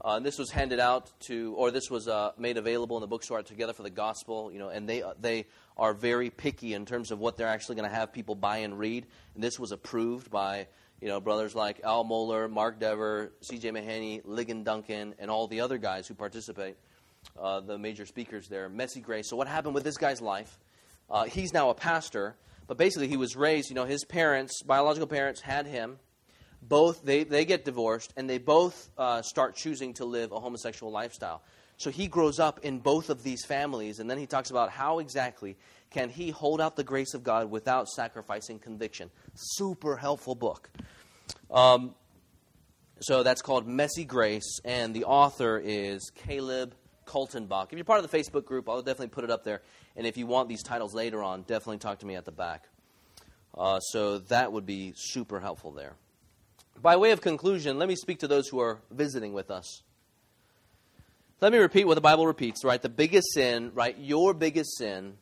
[0.00, 3.42] Uh, this was handed out to, or this was uh, made available in the bookstore
[3.42, 7.10] together for the gospel, you know, and they, uh, they are very picky in terms
[7.10, 9.06] of what they're actually going to have people buy and read.
[9.34, 10.66] And this was approved by,
[11.00, 13.70] you know, brothers like Al Mohler, Mark Dever, C.J.
[13.70, 16.76] Mahaney, Ligon Duncan, and all the other guys who participate,
[17.40, 18.68] uh, the major speakers there.
[18.68, 19.30] Messy Grace.
[19.30, 20.58] So what happened with this guy's life?
[21.08, 22.36] Uh, he's now a pastor,
[22.66, 25.98] but basically he was raised, you know, his parents, biological parents, had him
[26.68, 30.92] both they, they get divorced and they both uh, start choosing to live a homosexual
[30.92, 31.42] lifestyle
[31.76, 35.00] So he grows up in both of these families, and then he talks about how
[35.00, 35.56] exactly
[35.90, 39.10] can he hold out the grace of God without sacrificing conviction.
[39.34, 40.70] Super helpful book.
[41.50, 41.94] Um,
[43.00, 46.74] so that's called Messy Grace, and the author is Caleb
[47.06, 47.66] Kaltenbach.
[47.66, 49.62] If you're part of the Facebook group, I'll definitely put it up there.
[49.96, 52.68] And if you want these titles later on, definitely talk to me at the back.
[53.56, 55.94] Uh, so that would be super helpful there.
[56.80, 59.82] By way of conclusion, let me speak to those who are visiting with us.
[61.40, 62.80] Let me repeat what the Bible repeats, right?
[62.80, 63.96] The biggest sin, right?
[63.98, 65.14] Your biggest sin,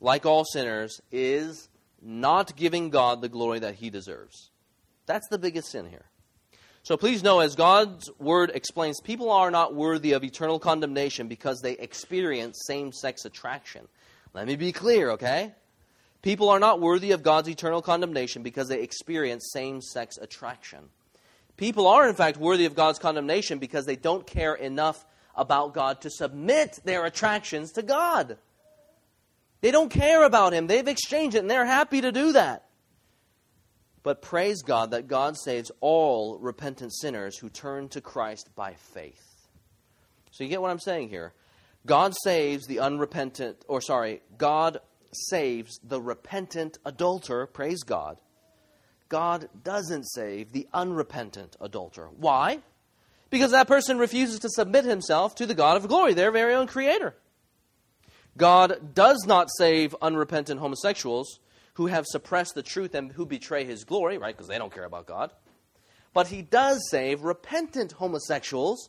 [0.00, 1.68] like all sinners, is
[2.00, 4.50] not giving God the glory that he deserves.
[5.06, 6.04] That's the biggest sin here.
[6.82, 11.60] So please know, as God's word explains, people are not worthy of eternal condemnation because
[11.60, 13.88] they experience same sex attraction.
[14.32, 15.52] Let me be clear, okay?
[16.22, 20.88] People are not worthy of God's eternal condemnation because they experience same sex attraction.
[21.56, 25.04] People are, in fact, worthy of God's condemnation because they don't care enough
[25.34, 28.38] about God to submit their attractions to God.
[29.60, 30.66] They don't care about Him.
[30.66, 32.64] They've exchanged it, and they're happy to do that.
[34.02, 39.24] But praise God that God saves all repentant sinners who turn to Christ by faith.
[40.30, 41.34] So you get what I'm saying here?
[41.86, 44.78] God saves the unrepentant, or sorry, God
[45.12, 48.18] saves the repentant adulterer, praise God.
[49.08, 52.10] God doesn't save the unrepentant adulterer.
[52.16, 52.60] Why?
[53.30, 56.66] Because that person refuses to submit himself to the God of glory, their very own
[56.66, 57.14] creator.
[58.36, 61.40] God does not save unrepentant homosexuals
[61.74, 64.34] who have suppressed the truth and who betray his glory, right?
[64.34, 65.32] Because they don't care about God.
[66.12, 68.88] But he does save repentant homosexuals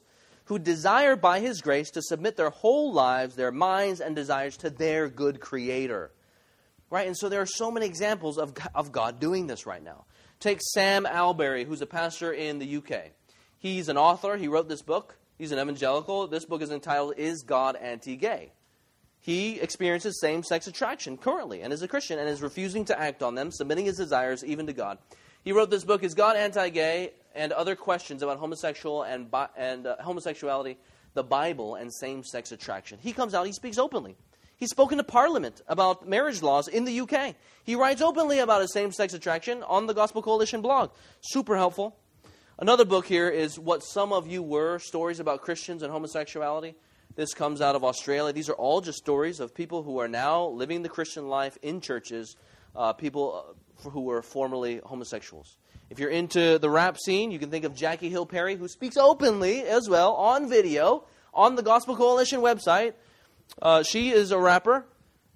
[0.50, 4.72] who desire by his grace to submit their whole lives, their minds, and desires to
[4.72, 6.12] their good creator.
[6.90, 7.06] Right?
[7.06, 10.06] And so there are so many examples of, of God doing this right now.
[10.40, 13.12] Take Sam Allberry, who's a pastor in the UK.
[13.60, 15.20] He's an author, he wrote this book.
[15.38, 16.26] He's an evangelical.
[16.28, 18.52] This book is entitled Is God Anti Gay?
[19.22, 23.22] He experiences same sex attraction currently and is a Christian and is refusing to act
[23.22, 24.98] on them, submitting his desires even to God.
[25.44, 27.12] He wrote this book, Is God Anti Gay?
[27.36, 30.78] And other questions about homosexual and, bi- and uh, homosexuality,
[31.14, 33.00] the Bible, and same sex attraction.
[33.02, 34.16] He comes out, he speaks openly.
[34.58, 37.36] He's spoken to Parliament about marriage laws in the UK.
[37.64, 40.92] He writes openly about his same sex attraction on the Gospel Coalition blog.
[41.22, 41.96] Super helpful.
[42.58, 46.76] Another book here is What Some of You Were Stories about Christians and Homosexuality.
[47.16, 48.34] This comes out of Australia.
[48.34, 51.80] These are all just stories of people who are now living the Christian life in
[51.80, 52.36] churches,
[52.76, 53.56] uh, people
[53.86, 55.58] uh, who were formerly homosexuals.
[55.90, 58.96] If you're into the rap scene, you can think of Jackie Hill Perry, who speaks
[58.96, 62.94] openly as well on video on the Gospel Coalition website.
[63.60, 64.86] Uh, she is a rapper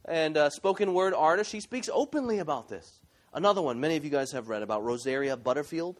[0.05, 1.49] and a spoken word artist.
[1.49, 2.99] She speaks openly about this.
[3.33, 5.99] Another one, many of you guys have read about Rosaria Butterfield.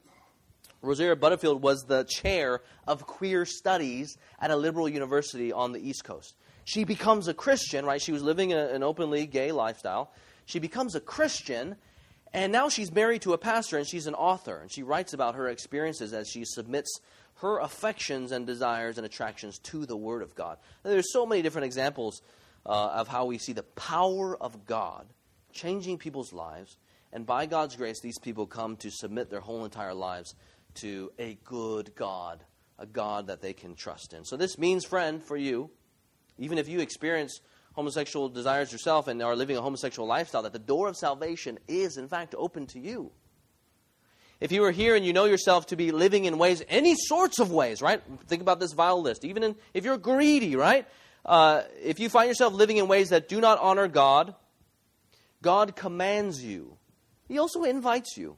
[0.83, 6.03] Rosaria Butterfield was the chair of queer studies at a liberal university on the East
[6.03, 6.35] Coast.
[6.63, 7.99] She becomes a Christian, right?
[7.99, 10.11] She was living a, an openly gay lifestyle.
[10.45, 11.75] She becomes a Christian,
[12.33, 14.57] and now she's married to a pastor, and she's an author.
[14.57, 16.99] And she writes about her experiences as she submits
[17.35, 20.57] her affections and desires and attractions to the Word of God.
[20.83, 22.21] And there's so many different examples
[22.65, 25.07] uh, of how we see the power of God
[25.51, 26.77] changing people's lives.
[27.11, 30.33] And by God's grace, these people come to submit their whole entire lives
[30.75, 32.43] to a good God,
[32.79, 34.25] a God that they can trust in.
[34.25, 35.69] So, this means, friend, for you,
[36.39, 37.41] even if you experience
[37.73, 41.97] homosexual desires yourself and are living a homosexual lifestyle, that the door of salvation is,
[41.97, 43.11] in fact, open to you.
[44.39, 47.39] If you are here and you know yourself to be living in ways, any sorts
[47.39, 48.01] of ways, right?
[48.27, 49.23] Think about this vile list.
[49.23, 50.85] Even in, if you're greedy, right?
[51.25, 54.35] Uh, if you find yourself living in ways that do not honor God,
[55.41, 56.77] God commands you.
[57.27, 58.35] He also invites you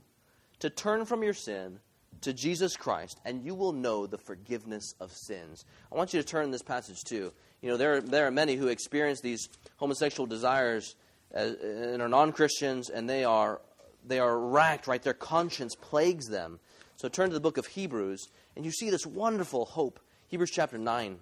[0.60, 1.80] to turn from your sin
[2.22, 5.66] to Jesus Christ, and you will know the forgiveness of sins.
[5.92, 7.34] I want you to turn this passage too.
[7.66, 10.93] You know, there are, there are many who experience these homosexual desires
[11.32, 13.59] as, and are non Christians, and they are,
[14.05, 15.01] they are racked, right?
[15.01, 16.59] Their conscience plagues them.
[16.97, 19.99] So turn to the book of Hebrews, and you see this wonderful hope.
[20.28, 21.18] Hebrews chapter 9.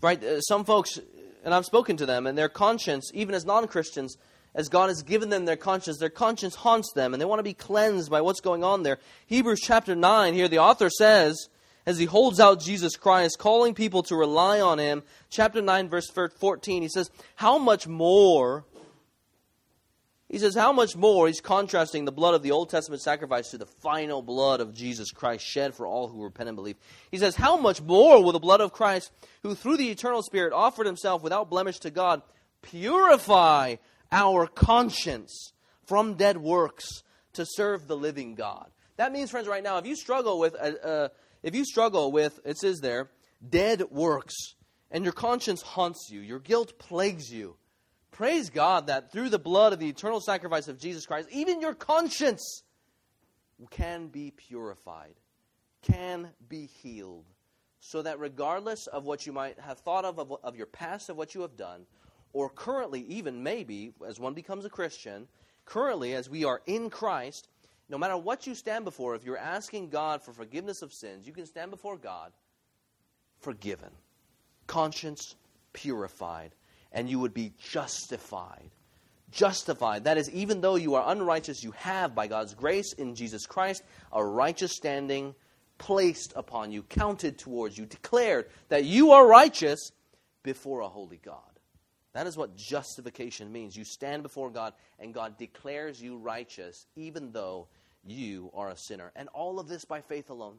[0.00, 0.24] Right?
[0.24, 0.98] Uh, some folks,
[1.44, 4.16] and I've spoken to them, and their conscience, even as non Christians,
[4.56, 7.44] as God has given them their conscience, their conscience haunts them and they want to
[7.44, 8.98] be cleansed by what's going on there.
[9.26, 11.48] Hebrews chapter 9, here the author says,
[11.86, 16.10] as he holds out Jesus Christ, calling people to rely on him, chapter 9, verse
[16.10, 18.64] 14, he says, How much more?
[20.28, 21.28] He says, How much more?
[21.28, 25.12] He's contrasting the blood of the Old Testament sacrifice to the final blood of Jesus
[25.12, 26.76] Christ shed for all who repent and believe.
[27.12, 29.12] He says, How much more will the blood of Christ,
[29.44, 32.22] who through the eternal Spirit offered himself without blemish to God,
[32.62, 33.76] purify
[34.10, 35.52] our conscience
[35.84, 38.68] from dead works to serve the living God.
[38.96, 41.08] That means, friends, right now, if you struggle with, uh,
[41.42, 43.10] if you struggle with, it says there,
[43.46, 44.34] dead works,
[44.90, 47.56] and your conscience haunts you, your guilt plagues you,
[48.10, 51.74] praise God that through the blood of the eternal sacrifice of Jesus Christ, even your
[51.74, 52.62] conscience
[53.70, 55.14] can be purified,
[55.82, 57.26] can be healed,
[57.80, 61.16] so that regardless of what you might have thought of, of, of your past, of
[61.16, 61.86] what you have done,
[62.32, 65.26] or currently, even maybe, as one becomes a Christian,
[65.64, 67.48] currently, as we are in Christ,
[67.88, 71.32] no matter what you stand before, if you're asking God for forgiveness of sins, you
[71.32, 72.32] can stand before God
[73.38, 73.90] forgiven,
[74.66, 75.36] conscience
[75.72, 76.52] purified,
[76.92, 78.70] and you would be justified.
[79.30, 80.04] Justified.
[80.04, 83.82] That is, even though you are unrighteous, you have, by God's grace in Jesus Christ,
[84.12, 85.34] a righteous standing
[85.78, 89.92] placed upon you, counted towards you, declared that you are righteous
[90.42, 91.55] before a holy God.
[92.16, 93.76] That is what justification means.
[93.76, 97.68] You stand before God, and God declares you righteous, even though
[98.06, 99.12] you are a sinner.
[99.14, 100.56] And all of this by faith alone.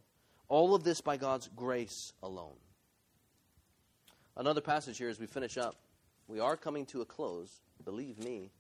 [0.49, 2.53] All of this by God's grace alone.
[4.36, 5.76] Another passage here as we finish up.
[6.28, 7.49] We are coming to a close,
[7.84, 8.51] believe me.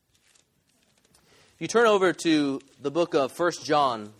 [1.53, 4.11] If you turn over to the book of First John,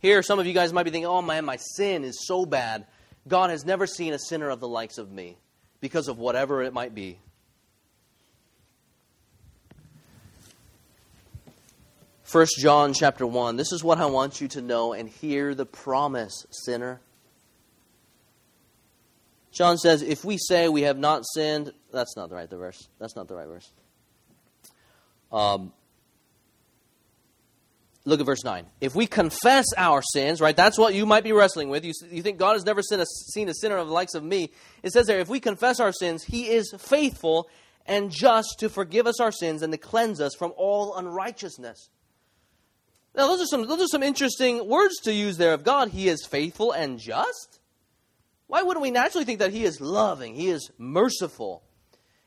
[0.00, 2.86] here some of you guys might be thinking, oh man, my sin is so bad.
[3.28, 5.36] God has never seen a sinner of the likes of me
[5.82, 7.18] because of whatever it might be.
[12.22, 13.56] First John chapter 1.
[13.56, 17.00] This is what I want you to know and hear the promise, sinner.
[19.50, 22.88] John says, if we say we have not sinned, that's not the right the verse.
[22.98, 23.70] That's not the right verse.
[25.30, 25.72] Um,
[28.04, 28.66] look at verse 9.
[28.80, 31.84] If we confess our sins, right, that's what you might be wrestling with.
[31.84, 34.24] You, you think God has never seen a, seen a sinner of the likes of
[34.24, 34.50] me.
[34.82, 37.48] It says there, if we confess our sins, he is faithful
[37.86, 41.90] and just to forgive us our sins and to cleanse us from all unrighteousness.
[43.14, 45.88] Now, those are some, those are some interesting words to use there of God.
[45.88, 47.60] He is faithful and just.
[48.46, 50.34] Why wouldn't we naturally think that He is loving?
[50.34, 51.62] He is merciful.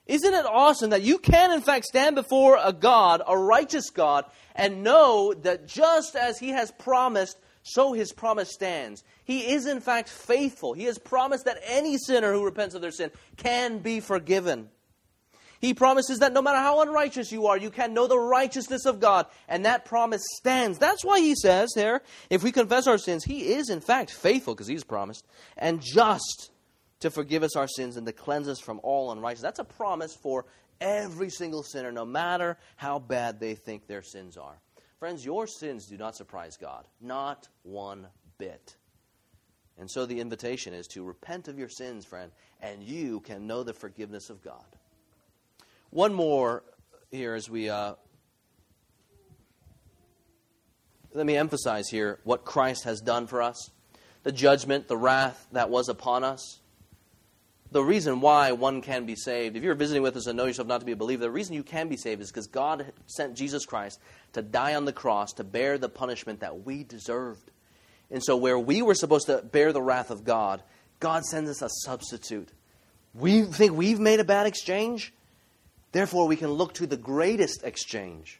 [0.08, 4.26] Isn't it awesome that you can, in fact, stand before a God, a righteous God,
[4.56, 9.04] and know that just as He has promised, so His promise stands.
[9.24, 10.74] He is, in fact, faithful.
[10.74, 14.70] He has promised that any sinner who repents of their sin can be forgiven.
[15.60, 19.00] He promises that no matter how unrighteous you are, you can know the righteousness of
[19.00, 20.78] God, and that promise stands.
[20.78, 24.54] That's why he says here, if we confess our sins, he is in fact faithful,
[24.54, 25.26] because he's promised,
[25.58, 26.52] and just
[27.00, 29.42] to forgive us our sins and to cleanse us from all unrighteousness.
[29.42, 30.46] That's a promise for
[30.80, 34.60] every single sinner, no matter how bad they think their sins are.
[35.00, 38.76] Friends, your sins do not surprise God, not one bit.
[39.78, 42.32] And so the invitation is to repent of your sins, friend,
[42.62, 44.66] and you can know the forgiveness of God.
[45.90, 46.64] One more
[47.12, 47.70] here as we.
[47.70, 47.96] Uh,
[51.14, 53.70] let me emphasize here what Christ has done for us
[54.24, 56.60] the judgment, the wrath that was upon us.
[57.76, 60.66] The reason why one can be saved, if you're visiting with us and know yourself
[60.66, 63.36] not to be a believer, the reason you can be saved is because God sent
[63.36, 64.00] Jesus Christ
[64.32, 67.52] to die on the cross to bear the punishment that we deserved.
[68.10, 70.64] And so, where we were supposed to bear the wrath of God,
[71.02, 72.48] God sends us a substitute.
[73.14, 75.12] We think we've made a bad exchange?
[75.92, 78.40] Therefore, we can look to the greatest exchange,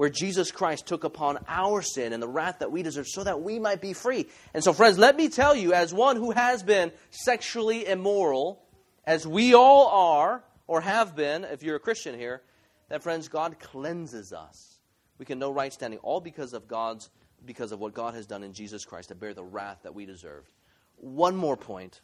[0.00, 3.42] where Jesus Christ took upon our sin and the wrath that we deserve so that
[3.42, 4.28] we might be free.
[4.54, 8.64] And so, friends, let me tell you, as one who has been sexually immoral,
[9.04, 12.40] as we all are, or have been, if you're a Christian here,
[12.88, 14.80] that, friends, God cleanses us.
[15.18, 17.10] We can know right standing, all because of God's
[17.44, 20.06] because of what God has done in Jesus Christ to bear the wrath that we
[20.06, 20.48] deserved.
[20.96, 22.00] One more point.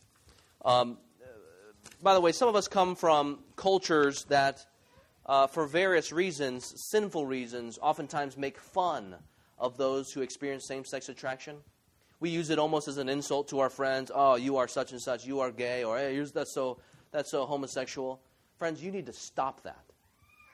[0.63, 0.99] Um,
[2.03, 4.67] by the way, some of us come from cultures that,
[5.27, 9.17] uh, for various reasons, sinful reasons, oftentimes make fun
[9.59, 11.57] of those who experience same sex attraction.
[12.21, 14.11] We use it almost as an insult to our friends.
[14.15, 15.27] Oh, you are such and such.
[15.27, 16.79] You are gay, or hey, that's so
[17.11, 18.21] that's so homosexual.
[18.57, 19.85] Friends, you need to stop that.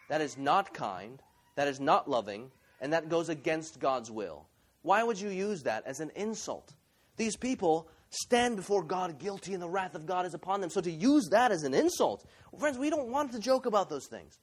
[0.09, 1.23] That is not kind.
[1.55, 2.51] That is not loving,
[2.81, 4.47] and that goes against God's will.
[4.83, 6.75] Why would you use that as an insult?
[7.17, 10.71] These people stand before God guilty and the wrath of God is upon them.
[10.71, 12.25] So to use that as an insult,
[12.59, 14.39] friends, we don't want to joke about those things.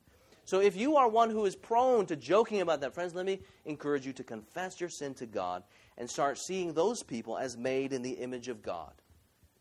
[0.49, 3.41] So if you are one who is prone to joking about that, friends, let me
[3.65, 5.61] encourage you to confess your sin to God
[5.95, 8.91] and start seeing those people as made in the image of God.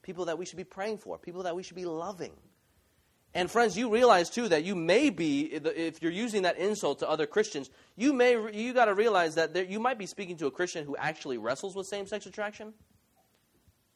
[0.01, 2.33] People that we should be praying for, people that we should be loving.
[3.35, 7.11] And friends, you realize too that you may be, if you're using that insult to
[7.11, 10.47] other Christians, you may you got to realize that there, you might be speaking to
[10.47, 12.73] a Christian who actually wrestles with same-sex attraction.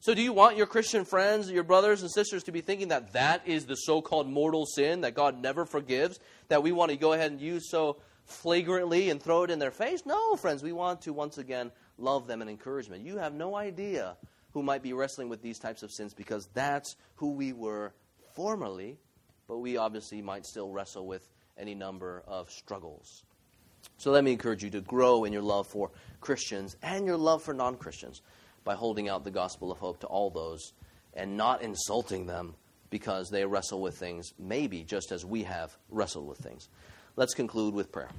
[0.02, 3.12] So, do you want your Christian friends, your brothers and sisters, to be thinking that
[3.12, 6.96] that is the so called mortal sin that God never forgives, that we want to
[6.96, 10.04] go ahead and use so flagrantly and throw it in their face?
[10.04, 13.06] No, friends, we want to once again love them and encourage them.
[13.06, 14.16] You have no idea
[14.50, 17.94] who might be wrestling with these types of sins because that's who we were
[18.34, 18.98] formerly,
[19.46, 23.22] but we obviously might still wrestle with any number of struggles.
[23.98, 27.40] So let me encourage you to grow in your love for Christians and your love
[27.40, 28.20] for non Christians
[28.64, 30.72] by holding out the gospel of hope to all those
[31.14, 32.54] and not insulting them
[32.90, 36.68] because they wrestle with things, maybe just as we have wrestled with things.
[37.16, 38.10] Let's conclude with prayer.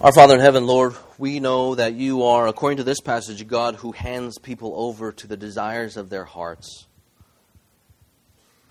[0.00, 3.76] Our Father in heaven, Lord, we know that you are, according to this passage, God
[3.76, 6.86] who hands people over to the desires of their hearts.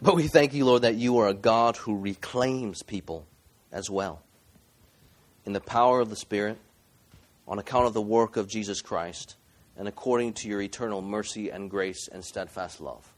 [0.04, 3.26] But we thank you, Lord, that you are a God who reclaims people
[3.72, 4.22] as well.
[5.45, 6.58] In the power of the Spirit,
[7.47, 9.38] on account of the work of Jesus Christ,
[9.78, 13.14] and according to your eternal mercy and grace and steadfast love.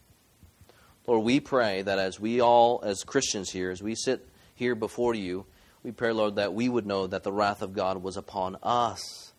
[1.07, 4.23] Lord, we pray that as we all, as Christians here, as we sit
[4.53, 5.47] here before you,
[5.81, 9.33] we pray, Lord, that we would know that the wrath of God was upon us.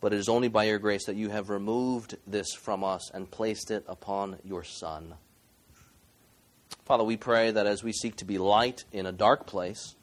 [0.00, 3.30] But it is only by your grace that you have removed this from us and
[3.30, 5.14] placed it upon your Son.
[6.88, 9.94] Father, we pray that as we seek to be light in a dark place,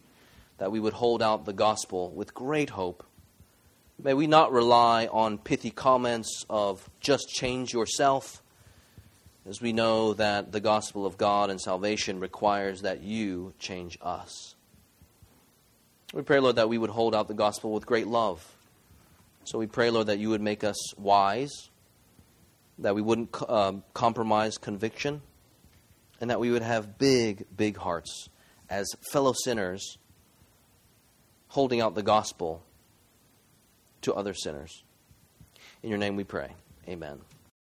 [0.59, 3.03] that we would hold out the gospel with great hope.
[3.97, 8.43] May we not rely on pithy comments of just change yourself,
[9.49, 14.53] as we know that the gospel of God and salvation requires that you change us.
[16.13, 18.45] We pray, Lord, that we would hold out the gospel with great love.
[19.43, 21.71] So we pray, Lord, that you would make us wise,
[22.77, 25.23] that we wouldn't um, compromise conviction,
[26.21, 28.29] and that we would have big, big hearts
[28.69, 29.97] as fellow sinners
[31.49, 32.63] holding out the gospel
[34.01, 34.83] to other sinners.
[35.83, 36.51] In your name we pray.
[36.87, 37.19] Amen.